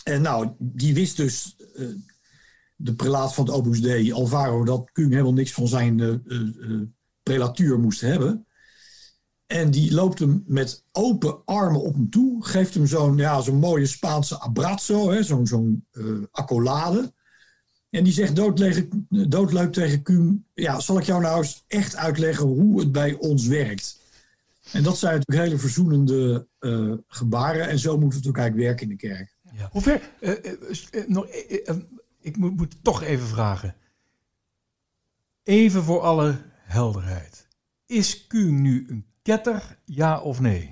En 0.04 0.22
nou, 0.22 0.54
die 0.58 0.94
wist 0.94 1.16
dus, 1.16 1.56
de 2.76 2.94
prelaat 2.94 3.34
van 3.34 3.44
het 3.44 3.54
Opus 3.54 3.80
Dei, 3.80 4.12
Alvaro, 4.12 4.64
dat 4.64 4.90
Kuhn 4.92 5.10
helemaal 5.10 5.32
niks 5.32 5.52
van 5.52 5.68
zijn 5.68 6.22
prelatuur 7.22 7.78
moest 7.78 8.00
hebben. 8.00 8.46
En 9.52 9.70
die 9.70 9.94
loopt 9.94 10.18
hem 10.18 10.44
met 10.46 10.84
open 10.92 11.44
armen 11.44 11.82
op 11.82 11.94
hem 11.94 12.10
toe. 12.10 12.44
Geeft 12.44 12.74
hem 12.74 12.86
zo'n 12.86 13.16
ja, 13.16 13.40
zo'n 13.40 13.58
mooie 13.58 13.86
Spaanse 13.86 14.40
abrazo, 14.40 15.22
zo'n 15.22 15.46
zo'n 15.46 15.86
uh, 15.92 16.24
accolade. 16.30 17.12
En 17.90 18.04
die 18.04 18.12
zegt 18.12 18.36
doodleuk 19.08 19.72
tegen 19.72 20.02
Kuhn... 20.02 20.46
Ja, 20.54 20.80
zal 20.80 20.98
ik 20.98 21.04
jou 21.04 21.20
nou 21.20 21.38
eens 21.38 21.64
echt 21.66 21.96
uitleggen 21.96 22.46
hoe 22.46 22.80
het 22.80 22.92
bij 22.92 23.12
ons 23.14 23.46
werkt? 23.46 24.00
En 24.72 24.82
dat 24.82 24.98
zijn 24.98 25.14
natuurlijk 25.14 25.46
hele 25.46 25.60
verzoenende 25.60 26.46
uh, 26.60 26.94
gebaren. 27.06 27.68
En 27.68 27.78
zo 27.78 27.98
moet 27.98 28.14
het 28.14 28.26
ook 28.26 28.36
eigenlijk 28.36 28.66
werken 28.66 28.90
in 28.90 28.96
de 28.96 29.06
kerk. 29.06 29.36
Hoe 29.70 29.82
ver... 29.82 30.10
Uh, 30.20 31.06
nog, 31.06 31.26
ik 32.20 32.36
moet, 32.36 32.56
moet 32.56 32.76
toch 32.82 33.02
even 33.02 33.26
vragen. 33.26 33.74
Even 35.42 35.82
voor 35.82 36.00
alle 36.00 36.42
helderheid. 36.64 37.48
Is 37.86 38.26
Kuhn 38.26 38.62
nu 38.62 38.86
een 38.88 39.10
Ketter, 39.22 39.78
ja 39.84 40.20
of 40.20 40.40
nee? 40.40 40.70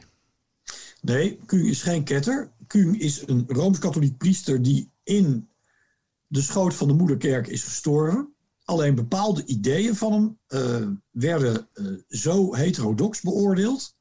Nee, 1.01 1.39
Kuhn 1.47 1.67
is 1.67 1.83
geen 1.83 2.05
ketter. 2.05 2.53
Kuhn 2.67 2.95
is 2.95 3.27
een 3.27 3.45
rooms-katholiek 3.49 4.19
priester 4.19 4.63
die 4.63 4.91
in 5.03 5.49
de 6.27 6.43
schoot 6.43 6.75
van 6.75 6.89
de 6.89 6.95
moederkerk 6.95 7.47
is 7.47 7.65
gestorven. 7.65 8.35
Alleen 8.65 8.95
bepaalde 8.95 9.45
ideeën 9.45 9.95
van 9.97 10.13
hem 10.13 10.39
uh, 10.49 10.89
werden 11.11 11.69
uh, 11.75 12.03
zo 12.09 12.55
heterodox 12.55 13.21
beoordeeld 13.21 13.97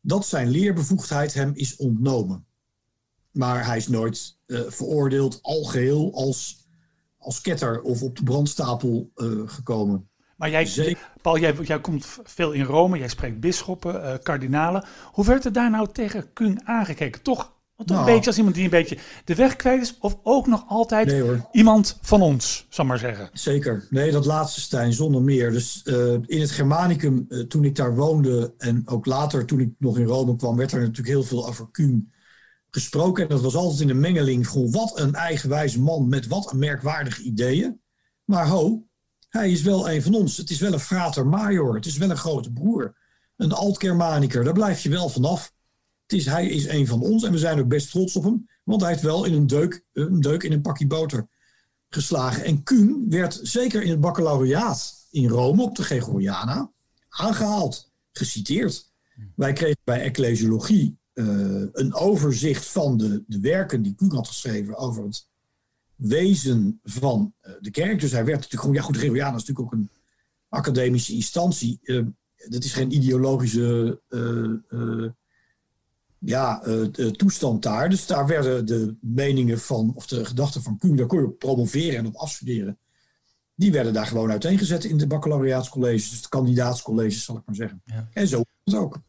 dat 0.00 0.26
zijn 0.26 0.48
leerbevoegdheid 0.48 1.34
hem 1.34 1.50
is 1.54 1.76
ontnomen. 1.76 2.46
Maar 3.30 3.66
hij 3.66 3.76
is 3.76 3.88
nooit 3.88 4.36
uh, 4.46 4.60
veroordeeld 4.70 5.38
algeheel 5.42 6.14
als, 6.14 6.68
als 7.18 7.40
ketter 7.40 7.82
of 7.82 8.02
op 8.02 8.16
de 8.16 8.22
brandstapel 8.22 9.10
gekomen. 9.46 10.09
Maar 10.40 10.50
jij, 10.50 10.96
Paul, 11.22 11.38
jij, 11.38 11.54
jij, 11.62 11.80
komt 11.80 12.06
veel 12.24 12.52
in 12.52 12.64
Rome, 12.64 12.98
jij 12.98 13.08
spreekt 13.08 13.40
bisschoppen, 13.40 13.94
uh, 13.94 14.14
kardinalen. 14.22 14.84
Hoe 15.12 15.24
werd 15.24 15.44
er 15.44 15.52
daar 15.52 15.70
nou 15.70 15.88
tegen 15.92 16.32
Kuhn 16.32 16.60
aangekeken? 16.64 17.22
Toch, 17.22 17.52
toch 17.76 17.86
nou, 17.86 17.98
een 17.98 18.14
beetje 18.14 18.26
als 18.26 18.36
iemand 18.36 18.54
die 18.54 18.64
een 18.64 18.70
beetje 18.70 18.98
de 19.24 19.34
weg 19.34 19.56
kwijt 19.56 19.82
is, 19.82 19.98
of 19.98 20.18
ook 20.22 20.46
nog 20.46 20.64
altijd 20.68 21.06
nee, 21.06 21.40
iemand 21.52 21.98
van 22.02 22.22
ons, 22.22 22.66
zal 22.68 22.84
maar 22.84 22.98
zeggen? 22.98 23.30
Zeker. 23.32 23.86
Nee, 23.90 24.10
dat 24.10 24.26
laatste 24.26 24.60
Stijn, 24.60 24.92
zonder 24.92 25.22
meer. 25.22 25.50
Dus 25.50 25.82
uh, 25.84 26.12
in 26.12 26.40
het 26.40 26.50
Germanicum, 26.50 27.26
uh, 27.28 27.44
toen 27.44 27.64
ik 27.64 27.76
daar 27.76 27.94
woonde 27.94 28.54
en 28.58 28.82
ook 28.84 29.06
later 29.06 29.46
toen 29.46 29.60
ik 29.60 29.70
nog 29.78 29.98
in 29.98 30.06
Rome 30.06 30.36
kwam, 30.36 30.56
werd 30.56 30.72
er 30.72 30.80
natuurlijk 30.80 31.08
heel 31.08 31.22
veel 31.22 31.46
over 31.48 31.68
Kuhn 31.70 32.12
gesproken. 32.70 33.22
En 33.22 33.28
dat 33.28 33.40
was 33.40 33.54
altijd 33.54 33.80
in 33.80 33.90
een 33.90 34.00
mengeling 34.00 34.46
van 34.46 34.70
wat 34.70 34.98
een 34.98 35.14
eigenwijze 35.14 35.80
man 35.80 36.08
met 36.08 36.26
wat 36.26 36.52
een 36.52 36.58
merkwaardige 36.58 37.22
ideeën. 37.22 37.80
Maar 38.24 38.48
ho, 38.48 38.84
hij 39.30 39.50
is 39.50 39.62
wel 39.62 39.90
een 39.90 40.02
van 40.02 40.14
ons. 40.14 40.36
Het 40.36 40.50
is 40.50 40.60
wel 40.60 40.72
een 40.72 40.80
frater 40.80 41.26
major. 41.26 41.74
Het 41.74 41.86
is 41.86 41.96
wel 41.96 42.10
een 42.10 42.16
grote 42.16 42.52
broer. 42.52 42.96
Een 43.36 43.52
alt-Germanicus. 43.52 44.44
Daar 44.44 44.52
blijf 44.52 44.82
je 44.82 44.88
wel 44.88 45.08
vanaf. 45.08 45.52
Het 46.02 46.18
is, 46.18 46.26
hij 46.26 46.46
is 46.46 46.68
een 46.68 46.86
van 46.86 47.00
ons 47.00 47.22
en 47.24 47.32
we 47.32 47.38
zijn 47.38 47.58
ook 47.58 47.68
best 47.68 47.90
trots 47.90 48.16
op 48.16 48.24
hem. 48.24 48.48
Want 48.64 48.80
hij 48.80 48.90
heeft 48.90 49.02
wel 49.02 49.24
in 49.24 49.32
een 49.32 49.46
deuk, 49.46 49.84
een 49.92 50.20
deuk 50.20 50.42
in 50.42 50.52
een 50.52 50.60
pakje 50.60 50.86
boter 50.86 51.28
geslagen. 51.88 52.44
En 52.44 52.62
Kuhn 52.62 53.06
werd 53.08 53.40
zeker 53.42 53.82
in 53.82 53.90
het 53.90 54.00
baccalaureaat 54.00 55.06
in 55.10 55.28
Rome 55.28 55.62
op 55.62 55.76
de 55.76 55.82
Gregoriana 55.82 56.70
aangehaald, 57.08 57.92
geciteerd. 58.12 58.92
Wij 59.34 59.52
kregen 59.52 59.80
bij 59.84 60.00
ecclesiologie 60.00 60.98
uh, 61.14 61.66
een 61.72 61.94
overzicht 61.94 62.66
van 62.66 62.96
de, 62.96 63.24
de 63.26 63.40
werken 63.40 63.82
die 63.82 63.94
Kuhn 63.94 64.14
had 64.14 64.28
geschreven 64.28 64.76
over 64.76 65.04
het 65.04 65.28
wezen 66.00 66.80
van 66.82 67.34
uh, 67.42 67.52
de 67.60 67.70
kerk. 67.70 68.00
Dus 68.00 68.10
hij 68.10 68.24
werd 68.24 68.36
natuurlijk 68.36 68.62
gewoon, 68.62 68.76
ja 68.76 68.82
goed, 68.82 68.94
de 68.94 69.00
Gregoriana 69.00 69.36
is 69.36 69.44
natuurlijk 69.44 69.66
ook 69.66 69.72
een 69.72 69.90
academische 70.48 71.12
instantie. 71.12 71.78
Uh, 71.82 72.06
dat 72.48 72.64
is 72.64 72.72
geen 72.72 72.94
ideologische 72.94 74.00
ja, 76.18 76.62
toestand 77.12 77.62
daar. 77.62 77.90
Dus 77.90 78.06
daar 78.06 78.26
werden 78.26 78.66
de 78.66 78.96
meningen 79.00 79.60
van, 79.60 79.92
of 79.94 80.06
de 80.06 80.24
gedachten 80.24 80.62
van 80.62 80.78
Kuhn, 80.78 80.96
daar 80.96 81.06
kon 81.06 81.20
je 81.20 81.26
op 81.26 81.38
promoveren 81.38 81.98
en 81.98 82.06
op 82.06 82.14
afstuderen. 82.14 82.78
Die 83.54 83.72
werden 83.72 83.92
daar 83.92 84.06
gewoon 84.06 84.30
uiteengezet 84.30 84.84
in 84.84 84.96
de 84.96 85.06
baccalaureaatscolleges, 85.06 86.10
dus 86.10 86.22
de 86.22 86.28
kandidaatscolleges, 86.28 87.24
zal 87.24 87.36
ik 87.36 87.42
maar 87.46 87.54
zeggen. 87.54 87.82
Ja. 87.84 88.08
En 88.12 88.28
zo 88.28 88.40
is 88.40 88.72
het 88.72 88.74
ook. 88.82 89.00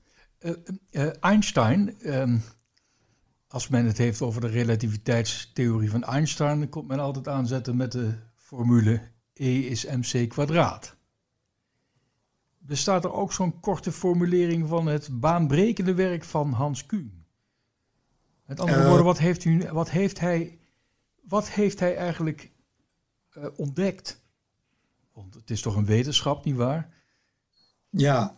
Einstein, 1.20 1.96
uh, 2.00 2.34
als 3.52 3.68
men 3.68 3.86
het 3.86 3.98
heeft 3.98 4.22
over 4.22 4.42
de 4.42 4.48
relativiteitstheorie 4.48 5.90
van 5.90 6.04
Einstein, 6.04 6.60
dan 6.60 6.70
komt 6.70 6.88
men 6.88 7.00
altijd 7.00 7.28
aanzetten 7.28 7.78
met 7.78 7.92
de 7.92 8.14
formule 8.36 9.02
E 9.34 9.60
is 9.60 9.86
mc 9.86 10.30
kwadraat. 10.30 10.96
Bestaat 12.58 13.04
er 13.04 13.14
ook 13.14 13.34
zo'n 13.34 13.60
korte 13.60 13.92
formulering 13.92 14.68
van 14.68 14.88
het 14.88 15.20
baanbrekende 15.20 15.94
werk 15.94 16.24
van 16.24 16.52
Hans 16.52 16.86
Kuhn? 16.86 17.26
Met 18.46 18.60
andere 18.60 18.88
woorden, 18.88 19.06
wat 19.06 19.20
heeft, 19.20 19.46
u, 19.46 19.70
wat 19.72 19.90
heeft, 19.90 20.20
hij, 20.20 20.60
wat 21.22 21.50
heeft 21.50 21.80
hij 21.80 21.96
eigenlijk 21.96 22.52
ontdekt? 23.56 24.22
Want 25.14 25.34
het 25.34 25.50
is 25.50 25.62
toch 25.62 25.76
een 25.76 25.86
wetenschap, 25.86 26.46
nietwaar? 26.46 26.94
Ja, 27.90 28.36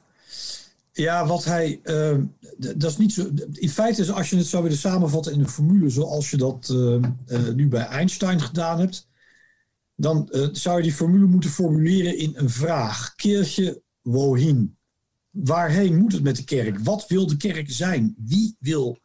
ja, 0.94 1.26
wat 1.26 1.46
hij. 1.46 1.80
Uh, 1.84 2.18
dat 2.58 2.92
is 2.92 2.98
niet 2.98 3.14
zo. 3.14 3.30
In 3.52 3.70
feite, 3.70 4.12
als 4.12 4.30
je 4.30 4.38
het 4.38 4.46
zou 4.46 4.64
willen 4.64 4.78
samenvatten 4.78 5.34
in 5.34 5.40
een 5.40 5.50
formule 5.50 5.90
zoals 5.90 6.30
je 6.30 6.38
dat 6.38 6.70
uh, 6.72 7.02
uh, 7.28 7.54
nu 7.56 7.68
bij 7.68 7.86
Einstein 7.86 8.42
gedaan 8.42 8.80
hebt, 8.80 9.08
dan 9.96 10.30
zou 10.52 10.78
je 10.78 10.84
die 10.84 10.94
formule 10.94 11.26
moeten 11.26 11.50
formuleren 11.50 12.18
in 12.18 12.32
een 12.36 12.50
vraag. 12.50 13.16
Keertje 13.16 13.82
wohin? 14.02 14.78
Waarheen 15.30 15.98
moet 15.98 16.12
het 16.12 16.24
met 16.24 16.36
de 16.36 16.44
kerk? 16.44 16.80
Wat 16.80 17.08
wil 17.08 17.28
de 17.28 17.38
kerk 17.38 17.72
zijn? 17.72 18.16
Wie 18.18 18.56
wil 18.60 19.00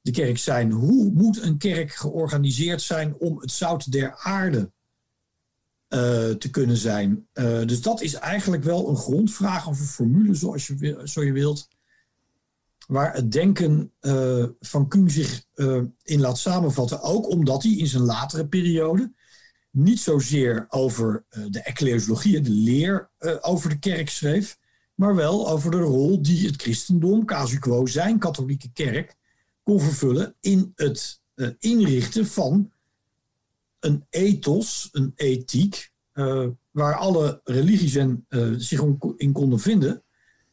de 0.00 0.10
kerk 0.10 0.38
zijn? 0.38 0.70
Hoe 0.70 1.10
moet 1.10 1.42
een 1.42 1.58
kerk 1.58 1.94
georganiseerd 1.94 2.82
zijn 2.82 3.16
om 3.18 3.40
het 3.40 3.50
zout 3.50 3.92
der 3.92 4.16
aarde 4.16 4.72
uh, 5.90 6.30
te 6.30 6.48
kunnen 6.50 6.76
zijn. 6.76 7.26
Uh, 7.34 7.66
dus 7.66 7.82
dat 7.82 8.00
is 8.00 8.14
eigenlijk 8.14 8.64
wel 8.64 8.88
een 8.88 8.96
grondvraag 8.96 9.66
of 9.66 9.80
een 9.80 9.86
formule, 9.86 10.34
zoals 10.34 10.66
je, 10.66 11.00
zo 11.04 11.24
je 11.24 11.32
wilt, 11.32 11.68
waar 12.86 13.14
het 13.14 13.32
denken 13.32 13.92
uh, 14.00 14.44
van 14.60 14.88
Kuhn 14.88 15.08
zich 15.08 15.44
in 16.02 16.20
laat 16.20 16.38
samenvatten. 16.38 17.02
Ook 17.02 17.28
omdat 17.28 17.62
hij 17.62 17.72
in 17.72 17.86
zijn 17.86 18.02
latere 18.02 18.46
periode 18.46 19.12
niet 19.70 20.00
zozeer 20.00 20.66
over 20.68 21.24
de 21.50 21.60
ecclesiologie, 21.60 22.40
de 22.40 22.50
leer 22.50 23.10
over 23.40 23.68
de 23.68 23.78
kerk 23.78 24.10
schreef, 24.10 24.58
maar 24.94 25.14
wel 25.14 25.48
over 25.48 25.70
de 25.70 25.76
rol 25.76 26.22
die 26.22 26.46
het 26.46 26.62
christendom, 26.62 27.24
casu 27.24 27.58
quo, 27.58 27.86
zijn 27.86 28.18
katholieke 28.18 28.70
kerk, 28.72 29.16
kon 29.62 29.80
vervullen 29.80 30.34
in 30.40 30.72
het 30.74 31.20
inrichten 31.58 32.26
van 32.26 32.72
een 33.80 34.06
ethos, 34.10 34.88
een 34.92 35.12
ethiek, 35.14 35.92
uh, 36.14 36.46
waar 36.70 36.96
alle 36.96 37.40
religies 37.44 37.94
en, 37.94 38.26
uh, 38.28 38.54
zich 38.56 38.82
in 39.16 39.32
konden 39.32 39.58
vinden, 39.58 40.02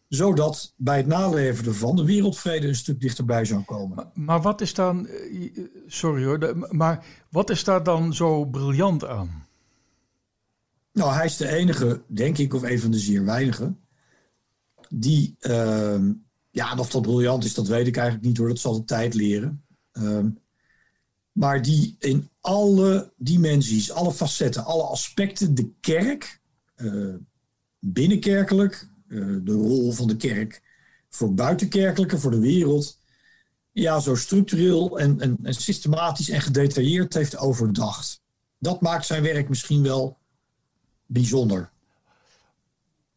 zodat 0.08 0.74
bij 0.78 0.98
het 0.98 1.08
naleven 1.08 1.66
ervan 1.66 1.96
de 1.96 2.06
wereldvrede 2.06 2.68
een 2.68 2.76
stuk 2.76 3.00
dichterbij 3.02 3.46
zou 3.46 3.64
komen. 3.64 3.96
Maar, 3.96 4.10
maar 4.14 4.42
wat 4.42 4.62
is 4.62 4.74
dan, 4.74 5.08
eh, 5.08 5.64
sorry 5.88 6.26
hoor, 6.26 6.68
maar 6.72 7.06
wat 7.30 7.50
is 7.50 7.64
daar 7.64 7.84
dan 7.84 8.14
zo 8.14 8.46
briljant 8.46 9.06
aan? 9.06 9.46
Nou, 10.92 11.14
hij 11.14 11.26
is 11.26 11.38
de 11.38 11.48
enige, 11.48 12.02
denk 12.08 12.38
ik, 12.38 12.54
of 12.54 12.64
een 12.64 12.80
van 12.80 12.92
de 12.92 13.00
zeer 13.00 13.26
weinigen, 13.26 13.80
die, 14.90 15.36
uh, 15.42 16.00
ja, 16.52 16.76
of 16.78 16.90
dat 16.90 17.02
briljant 17.02 17.44
is, 17.44 17.54
dat 17.54 17.68
weet 17.68 17.88
ik 17.88 17.98
eigenlijk 17.98 18.28
niet 18.28 18.38
hoor, 18.38 18.48
dat 18.48 18.60
zal 18.60 18.74
de 18.74 18.84
tijd 18.84 19.14
leren. 19.14 19.66
Uh, 19.94 20.26
maar 21.38 21.62
die 21.62 21.96
in 22.00 22.30
alle 22.42 23.12
dimensies, 23.18 23.92
alle 23.92 24.14
facetten, 24.14 24.66
alle 24.66 24.84
aspecten 24.84 25.56
de 25.56 25.72
kerk, 25.80 26.42
uh, 26.76 27.16
binnenkerkelijk, 27.80 28.88
uh, 29.08 29.38
de 29.44 29.52
rol 29.52 29.92
van 29.92 30.08
de 30.08 30.16
kerk 30.16 30.62
voor 31.10 31.34
buitenkerkelijke, 31.34 32.18
voor 32.18 32.32
de 32.32 32.40
wereld, 32.40 33.00
ja, 33.72 34.00
zo 34.00 34.16
structureel 34.16 35.00
en, 35.00 35.20
en, 35.20 35.54
systematisch 35.54 36.30
en 36.30 36.42
gedetailleerd 36.42 37.14
heeft 37.14 37.38
overdacht. 37.38 38.22
Dat 38.60 38.82
maakt 38.82 39.06
zijn 39.06 39.24
werk 39.24 39.50
misschien 39.50 39.84
wel 39.84 40.18
bijzonder. 41.06 41.70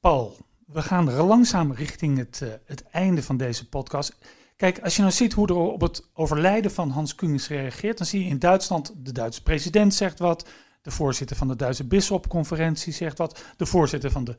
Paul, 0.01 0.37
we 0.67 0.83
gaan 0.83 1.13
langzaam 1.13 1.73
richting 1.73 2.19
het, 2.19 2.41
uh, 2.43 2.53
het 2.65 2.83
einde 2.83 3.23
van 3.23 3.37
deze 3.37 3.69
podcast. 3.69 4.15
Kijk, 4.61 4.81
als 4.81 4.97
je 4.97 5.03
nou 5.03 5.15
ziet 5.15 5.33
hoe 5.33 5.47
er 5.49 5.55
op 5.55 5.81
het 5.81 6.09
overlijden 6.13 6.71
van 6.71 6.91
Hans 6.91 7.15
Kuhn 7.15 7.41
reageert, 7.49 7.99
dan 7.99 8.07
zie 8.07 8.25
je 8.25 8.31
in 8.31 8.39
Duitsland 8.39 8.93
de 8.97 9.13
Duitse 9.13 9.43
president 9.43 9.95
zegt 9.95 10.19
wat, 10.19 10.49
de 10.83 10.91
voorzitter 10.91 11.37
van 11.37 11.49
de 11.49 11.57
Duitse 11.57 11.87
bisschopconferentie 11.87 12.93
zegt 12.93 13.19
wat, 13.19 13.45
de 13.57 13.67
voorzitter 13.67 14.11
van 14.11 14.25
de 14.25 14.37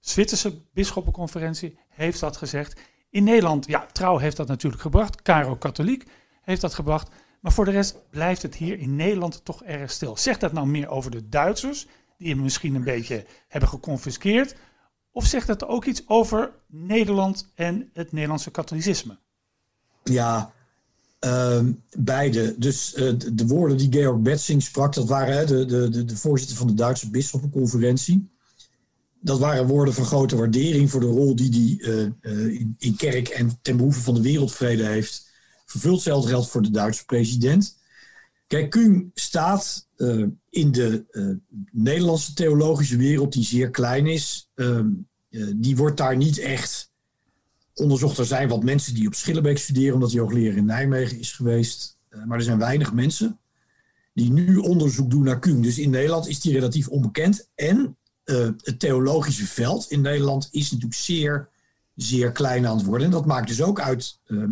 Zwitserse 0.00 0.62
bisschoppenconferentie 0.72 1.78
heeft 1.88 2.20
dat 2.20 2.36
gezegd. 2.36 2.80
In 3.08 3.24
Nederland, 3.24 3.66
ja, 3.66 3.86
Trouw 3.92 4.16
heeft 4.16 4.36
dat 4.36 4.48
natuurlijk 4.48 4.82
gebracht, 4.82 5.22
Caro 5.22 5.56
Katholiek 5.56 6.04
heeft 6.42 6.60
dat 6.60 6.74
gebracht, 6.74 7.08
maar 7.40 7.52
voor 7.52 7.64
de 7.64 7.70
rest 7.70 8.10
blijft 8.10 8.42
het 8.42 8.54
hier 8.54 8.78
in 8.78 8.96
Nederland 8.96 9.44
toch 9.44 9.62
erg 9.64 9.90
stil. 9.90 10.16
Zegt 10.16 10.40
dat 10.40 10.52
nou 10.52 10.66
meer 10.66 10.88
over 10.88 11.10
de 11.10 11.28
Duitsers, 11.28 11.86
die 12.18 12.28
hem 12.28 12.42
misschien 12.42 12.74
een 12.74 12.84
beetje 12.84 13.26
hebben 13.48 13.68
geconfiskeerd, 13.68 14.56
of 15.10 15.26
zegt 15.26 15.46
dat 15.46 15.66
ook 15.66 15.84
iets 15.84 16.08
over 16.08 16.52
Nederland 16.66 17.52
en 17.54 17.90
het 17.92 18.12
Nederlandse 18.12 18.50
katholicisme? 18.50 19.18
Ja, 20.10 20.52
uh, 21.24 21.60
beide. 21.98 22.54
Dus 22.58 22.94
uh, 22.96 23.12
de, 23.32 23.46
woorden 23.46 23.76
die 23.76 23.92
Georg 23.92 24.18
Betzing 24.20 24.62
sprak, 24.62 24.94
dat 24.94 25.08
waren 25.08 25.46
de, 25.46 25.64
de, 25.64 26.04
de, 26.04 26.16
voorzitter 26.16 26.56
van 26.56 26.66
de 26.66 26.74
Duitse 26.74 27.10
bisschoppenconferentie. 27.10 28.28
Dat 29.20 29.38
waren 29.38 29.66
woorden 29.66 29.94
van 29.94 30.04
grote 30.04 30.36
waardering 30.36 30.90
voor 30.90 31.00
de 31.00 31.06
rol 31.06 31.36
die 31.36 31.78
hij 31.80 31.92
uh, 32.22 32.60
in, 32.60 32.74
in, 32.78 32.96
kerk 32.96 33.28
en 33.28 33.58
ten 33.62 33.76
behoeve 33.76 34.00
van 34.00 34.14
de 34.14 34.20
wereldvrede 34.20 34.84
heeft 34.84 35.28
vervuld. 35.66 35.94
Hetzelfde 35.94 36.28
geldt 36.28 36.48
voor 36.48 36.62
de 36.62 36.70
Duitse 36.70 37.04
president. 37.04 37.78
Kijk, 38.46 38.70
Kuhn 38.70 39.10
staat 39.14 39.88
in 40.50 40.72
de 40.72 41.04
Nederlandse 41.72 42.34
theologische 42.34 42.96
wereld, 42.96 43.32
die 43.32 43.44
zeer 43.44 43.70
klein 43.70 44.06
is. 44.06 44.50
Ehm, 44.54 44.88
die 45.56 45.76
wordt 45.76 45.96
daar 45.96 46.16
niet 46.16 46.38
echt 46.38 46.89
onderzocht. 47.80 48.18
Er 48.18 48.26
zijn 48.26 48.48
wat 48.48 48.62
mensen 48.62 48.94
die 48.94 49.06
op 49.06 49.14
Schillebeek 49.14 49.58
studeren, 49.58 49.94
omdat 49.94 50.12
hij 50.12 50.20
hoogleraar 50.20 50.56
in 50.56 50.64
Nijmegen 50.64 51.18
is 51.18 51.32
geweest. 51.32 51.98
Uh, 52.10 52.24
maar 52.24 52.38
er 52.38 52.44
zijn 52.44 52.58
weinig 52.58 52.92
mensen 52.92 53.38
die 54.12 54.32
nu 54.32 54.56
onderzoek 54.56 55.10
doen 55.10 55.22
naar 55.22 55.38
Kuhn. 55.38 55.60
Dus 55.60 55.78
in 55.78 55.90
Nederland 55.90 56.28
is 56.28 56.40
die 56.40 56.52
relatief 56.52 56.88
onbekend. 56.88 57.48
En 57.54 57.96
uh, 58.24 58.48
het 58.56 58.78
theologische 58.78 59.46
veld 59.46 59.90
in 59.90 60.00
Nederland 60.00 60.48
is 60.50 60.70
natuurlijk 60.70 61.00
zeer, 61.00 61.48
zeer 61.94 62.32
klein 62.32 62.66
aan 62.66 62.76
het 62.76 62.86
worden. 62.86 63.06
En 63.06 63.12
dat 63.12 63.26
maakt 63.26 63.48
dus 63.48 63.62
ook 63.62 63.80
uit, 63.80 64.18
uh, 64.26 64.44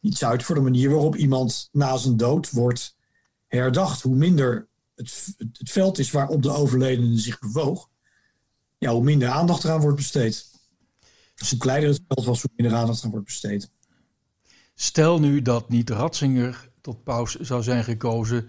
iets 0.00 0.24
uit 0.24 0.42
voor 0.42 0.54
de 0.54 0.60
manier 0.60 0.90
waarop 0.90 1.16
iemand 1.16 1.68
na 1.72 1.96
zijn 1.96 2.16
dood 2.16 2.50
wordt 2.50 2.96
herdacht. 3.46 4.02
Hoe 4.02 4.16
minder 4.16 4.68
het, 4.94 5.34
het 5.36 5.70
veld 5.70 5.98
is 5.98 6.10
waarop 6.10 6.42
de 6.42 6.50
overledene 6.50 7.18
zich 7.18 7.38
bewoog, 7.38 7.88
ja, 8.78 8.92
hoe 8.92 9.04
minder 9.04 9.28
aandacht 9.28 9.64
eraan 9.64 9.80
wordt 9.80 9.96
besteed. 9.96 10.46
Dus 11.38 11.50
hoe 11.50 11.58
kleiner 11.58 11.88
het 11.88 12.02
veld 12.08 12.26
was, 12.26 12.42
hoe 12.42 12.50
minder 12.56 12.78
aandacht 12.78 13.04
aan 13.04 13.10
wordt 13.10 13.26
besteed. 13.26 13.70
Stel 14.74 15.20
nu 15.20 15.42
dat 15.42 15.68
niet 15.68 15.90
Ratzinger 15.90 16.70
tot 16.80 17.04
paus 17.04 17.34
zou 17.34 17.62
zijn 17.62 17.84
gekozen, 17.84 18.48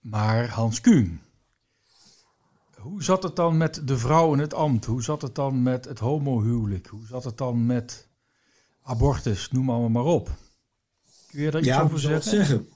maar 0.00 0.48
Hans 0.48 0.80
Kuhn. 0.80 1.20
Hoe 2.76 3.02
zat 3.02 3.22
het 3.22 3.36
dan 3.36 3.56
met 3.56 3.82
de 3.84 3.98
vrouw 3.98 4.32
in 4.32 4.38
het 4.38 4.54
ambt? 4.54 4.84
Hoe 4.84 5.02
zat 5.02 5.22
het 5.22 5.34
dan 5.34 5.62
met 5.62 5.84
het 5.84 5.98
homohuwelijk? 5.98 6.86
Hoe 6.86 7.06
zat 7.06 7.24
het 7.24 7.38
dan 7.38 7.66
met 7.66 8.08
abortus? 8.82 9.50
Noem 9.50 9.70
allemaal 9.70 9.88
maar 9.88 10.12
op. 10.12 10.30
Kun 11.30 11.42
je 11.42 11.50
daar 11.50 11.60
iets 11.60 11.70
ja, 11.70 11.82
over 11.82 12.00
zeggen? 12.00 12.30
zeggen? 12.30 12.68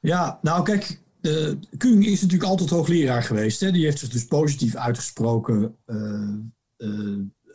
Ja, 0.00 0.38
nou 0.42 0.64
kijk, 0.64 1.00
uh, 1.20 1.52
Kung 1.76 2.06
is 2.06 2.20
natuurlijk 2.20 2.50
altijd 2.50 2.70
hoogleraar 2.70 3.22
geweest. 3.22 3.60
Hè? 3.60 3.70
Die 3.72 3.84
heeft 3.84 3.98
zich 3.98 4.08
dus 4.08 4.26
positief 4.26 4.74
uitgesproken 4.74 5.76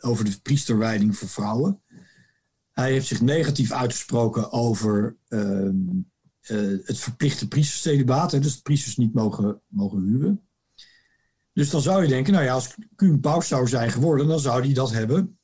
over 0.00 0.24
de 0.24 0.40
priesterwijding 0.42 1.16
voor 1.16 1.28
vrouwen. 1.28 1.82
Hij 2.72 2.92
heeft 2.92 3.06
zich 3.06 3.20
negatief 3.20 3.72
uitgesproken 3.72 4.52
over 4.52 5.16
ehm, 5.28 5.74
het 6.84 6.98
verplichte 6.98 7.48
priestercelibaat. 7.48 8.30
Dus 8.30 8.54
dat 8.54 8.62
priesters 8.62 8.96
niet 8.96 9.14
mogen, 9.14 9.60
mogen 9.66 10.02
huwen. 10.02 10.48
Dus 11.52 11.70
dan 11.70 11.82
zou 11.82 12.02
je 12.02 12.08
denken, 12.08 12.32
nou 12.32 12.44
ja, 12.44 12.52
als 12.52 12.74
Kuhn 12.94 13.20
paus 13.20 13.48
zou 13.48 13.68
zijn 13.68 13.90
geworden, 13.90 14.28
dan 14.28 14.40
zou 14.40 14.64
hij 14.64 14.72
dat 14.72 14.92
hebben. 14.92 15.38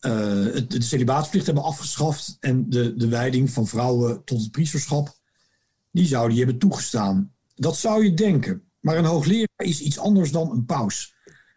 Uh, 0.00 0.44
het, 0.54 0.70
de 0.70 0.82
celibaatsplicht 0.82 1.46
hebben 1.46 1.64
afgeschaft 1.64 2.36
en 2.40 2.70
de, 2.70 2.96
de 2.96 3.08
wijding 3.08 3.50
van 3.50 3.66
vrouwen 3.66 4.24
tot 4.24 4.40
het 4.40 4.50
priesterschap, 4.50 5.18
die 5.90 6.06
zou 6.06 6.28
die 6.28 6.38
hebben 6.38 6.58
toegestaan. 6.58 7.34
Dat 7.54 7.76
zou 7.76 8.04
je 8.04 8.14
denken. 8.14 8.70
Maar 8.80 8.96
een 8.96 9.04
hoogleraar 9.04 9.48
is 9.56 9.80
iets 9.80 9.98
anders 9.98 10.32
dan 10.32 10.50
een 10.50 10.64
paus. 10.64 11.14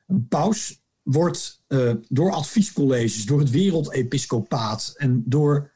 Een 0.07 0.27
paus 0.27 0.82
wordt 1.03 1.63
uh, 1.67 1.93
door 2.09 2.31
adviescolleges, 2.31 3.25
door 3.25 3.39
het 3.39 3.49
wereldepiscopaat 3.49 4.93
en 4.97 5.23
door 5.25 5.71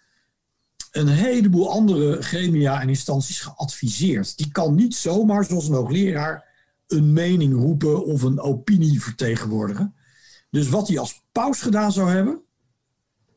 een 0.91 1.07
heleboel 1.07 1.71
andere 1.71 2.21
gremia 2.21 2.81
en 2.81 2.89
instanties 2.89 3.41
geadviseerd. 3.41 4.37
Die 4.37 4.51
kan 4.51 4.75
niet 4.75 4.95
zomaar, 4.95 5.45
zoals 5.45 5.67
een 5.67 5.73
hoogleraar, 5.75 6.45
een 6.87 7.13
mening 7.13 7.53
roepen 7.53 8.05
of 8.05 8.21
een 8.21 8.39
opinie 8.39 9.01
vertegenwoordigen. 9.01 9.95
Dus 10.49 10.69
wat 10.69 10.87
hij 10.87 10.99
als 10.99 11.23
paus 11.31 11.61
gedaan 11.61 11.91
zou 11.91 12.09
hebben, 12.09 12.41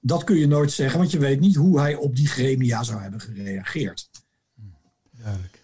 dat 0.01 0.25
kun 0.25 0.37
je 0.37 0.47
nooit 0.47 0.73
zeggen, 0.73 0.99
want 0.99 1.11
je 1.11 1.19
weet 1.19 1.41
niet 1.41 1.57
hoe 1.57 1.81
hij 1.81 1.95
op 1.95 2.17
die 2.17 2.27
gremia 2.27 2.83
zou 2.83 3.01
hebben 3.01 3.21
gereageerd. 3.21 4.11
Duidelijk. 5.11 5.59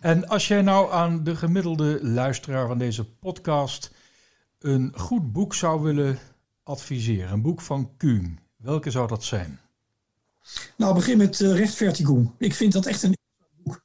En 0.00 0.28
als 0.28 0.48
jij 0.48 0.62
nou 0.62 0.92
aan 0.92 1.24
de 1.24 1.36
gemiddelde 1.36 1.98
luisteraar 2.02 2.66
van 2.66 2.78
deze 2.78 3.04
podcast 3.04 3.90
een 4.58 4.92
goed 4.94 5.32
boek 5.32 5.54
zou 5.54 5.82
willen 5.82 6.18
adviseren, 6.62 7.32
een 7.32 7.42
boek 7.42 7.60
van 7.60 7.90
Kuhn, 7.96 8.38
welke 8.56 8.90
zou 8.90 9.08
dat 9.08 9.24
zijn? 9.24 9.60
Nou, 10.76 10.94
begin 10.94 11.18
met 11.18 11.40
uh, 11.40 11.56
Rechtfertigung. 11.56 12.30
Ik 12.38 12.54
vind 12.54 12.72
dat 12.72 12.86
echt 12.86 13.02
een 13.02 13.16
boek. 13.62 13.82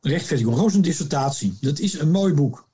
Rechtfertigung, 0.00 0.54
gewoon 0.54 0.74
een 0.74 0.82
dissertatie. 0.82 1.58
Dat 1.60 1.78
is 1.78 1.98
een 1.98 2.10
mooi 2.10 2.34
boek. 2.34 2.68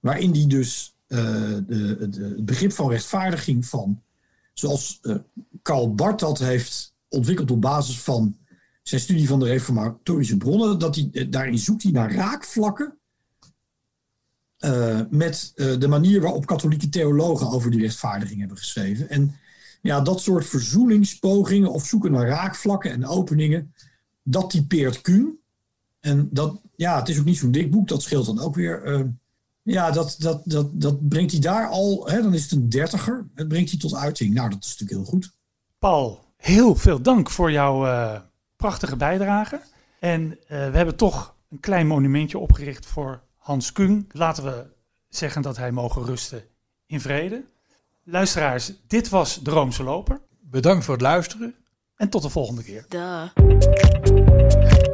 Waarin 0.00 0.32
die 0.32 0.46
dus 0.46 0.96
uh, 1.08 1.18
de, 1.66 1.96
het 2.00 2.44
begrip 2.44 2.72
van 2.72 2.90
rechtvaardiging 2.90 3.66
van, 3.66 4.02
zoals 4.52 4.98
uh, 5.02 5.16
Karl 5.62 5.94
Barth 5.94 6.18
dat 6.18 6.38
heeft 6.38 6.94
ontwikkeld 7.08 7.50
op 7.50 7.60
basis 7.60 8.00
van 8.00 8.36
zijn 8.82 9.00
studie 9.00 9.28
van 9.28 9.38
de 9.38 9.46
reformatorische 9.46 10.36
bronnen, 10.36 10.78
dat 10.78 10.94
hij, 10.94 11.08
eh, 11.12 11.30
daarin 11.30 11.58
zoekt 11.58 11.82
hij 11.82 11.92
naar 11.92 12.14
raakvlakken 12.14 12.98
uh, 14.64 15.00
met 15.10 15.52
uh, 15.54 15.78
de 15.78 15.88
manier 15.88 16.20
waarop 16.20 16.46
katholieke 16.46 16.88
theologen 16.88 17.50
over 17.50 17.70
die 17.70 17.80
rechtvaardiging 17.80 18.38
hebben 18.38 18.58
geschreven. 18.58 19.08
En 19.10 19.36
ja, 19.82 20.00
dat 20.00 20.20
soort 20.20 20.46
verzoeningspogingen 20.46 21.72
of 21.72 21.86
zoeken 21.86 22.12
naar 22.12 22.26
raakvlakken 22.26 22.90
en 22.90 23.06
openingen, 23.06 23.74
dat 24.22 24.50
typeert 24.50 25.00
Kuhn. 25.00 25.38
En 26.00 26.28
dat, 26.30 26.60
ja, 26.76 26.98
het 26.98 27.08
is 27.08 27.18
ook 27.18 27.24
niet 27.24 27.36
zo'n 27.36 27.50
dik 27.50 27.70
boek, 27.70 27.88
dat 27.88 28.02
scheelt 28.02 28.26
dan 28.26 28.40
ook 28.40 28.54
weer. 28.54 28.86
Uh, 28.86 29.00
ja, 29.62 29.90
dat, 29.90 30.16
dat, 30.18 30.42
dat, 30.44 30.80
dat 30.80 31.08
brengt 31.08 31.30
hij 31.30 31.40
daar 31.40 31.68
al, 31.68 32.06
hè, 32.08 32.22
dan 32.22 32.34
is 32.34 32.42
het 32.42 32.52
een 32.52 32.68
dertiger. 32.68 33.26
Het 33.34 33.48
brengt 33.48 33.70
hij 33.70 33.78
tot 33.78 33.94
uiting. 33.94 34.34
Nou, 34.34 34.50
dat 34.50 34.64
is 34.64 34.70
natuurlijk 34.78 35.00
heel 35.00 35.10
goed. 35.10 35.32
Paul, 35.78 36.24
heel 36.36 36.74
veel 36.74 37.02
dank 37.02 37.30
voor 37.30 37.52
jouw 37.52 38.22
prachtige 38.56 38.96
bijdrage. 38.96 39.60
En 40.00 40.38
we 40.48 40.54
hebben 40.54 40.96
toch 40.96 41.34
een 41.50 41.60
klein 41.60 41.86
monumentje 41.86 42.38
opgericht 42.38 42.86
voor 42.86 43.22
Hans 43.44 43.72
Kung. 43.72 44.10
Laten 44.12 44.44
we 44.44 44.66
zeggen 45.08 45.42
dat 45.42 45.56
hij 45.56 45.72
mogen 45.72 46.04
rusten 46.04 46.44
in 46.86 47.00
vrede. 47.00 47.44
Luisteraars, 48.04 48.72
dit 48.86 49.08
was 49.08 49.42
De 49.42 49.50
Roomse 49.50 49.82
Loper. 49.82 50.20
Bedankt 50.40 50.84
voor 50.84 50.94
het 50.94 51.02
luisteren. 51.02 51.54
En 51.96 52.08
tot 52.08 52.22
de 52.22 52.28
volgende 52.28 52.62
keer. 52.62 52.84
Duh. 52.88 54.93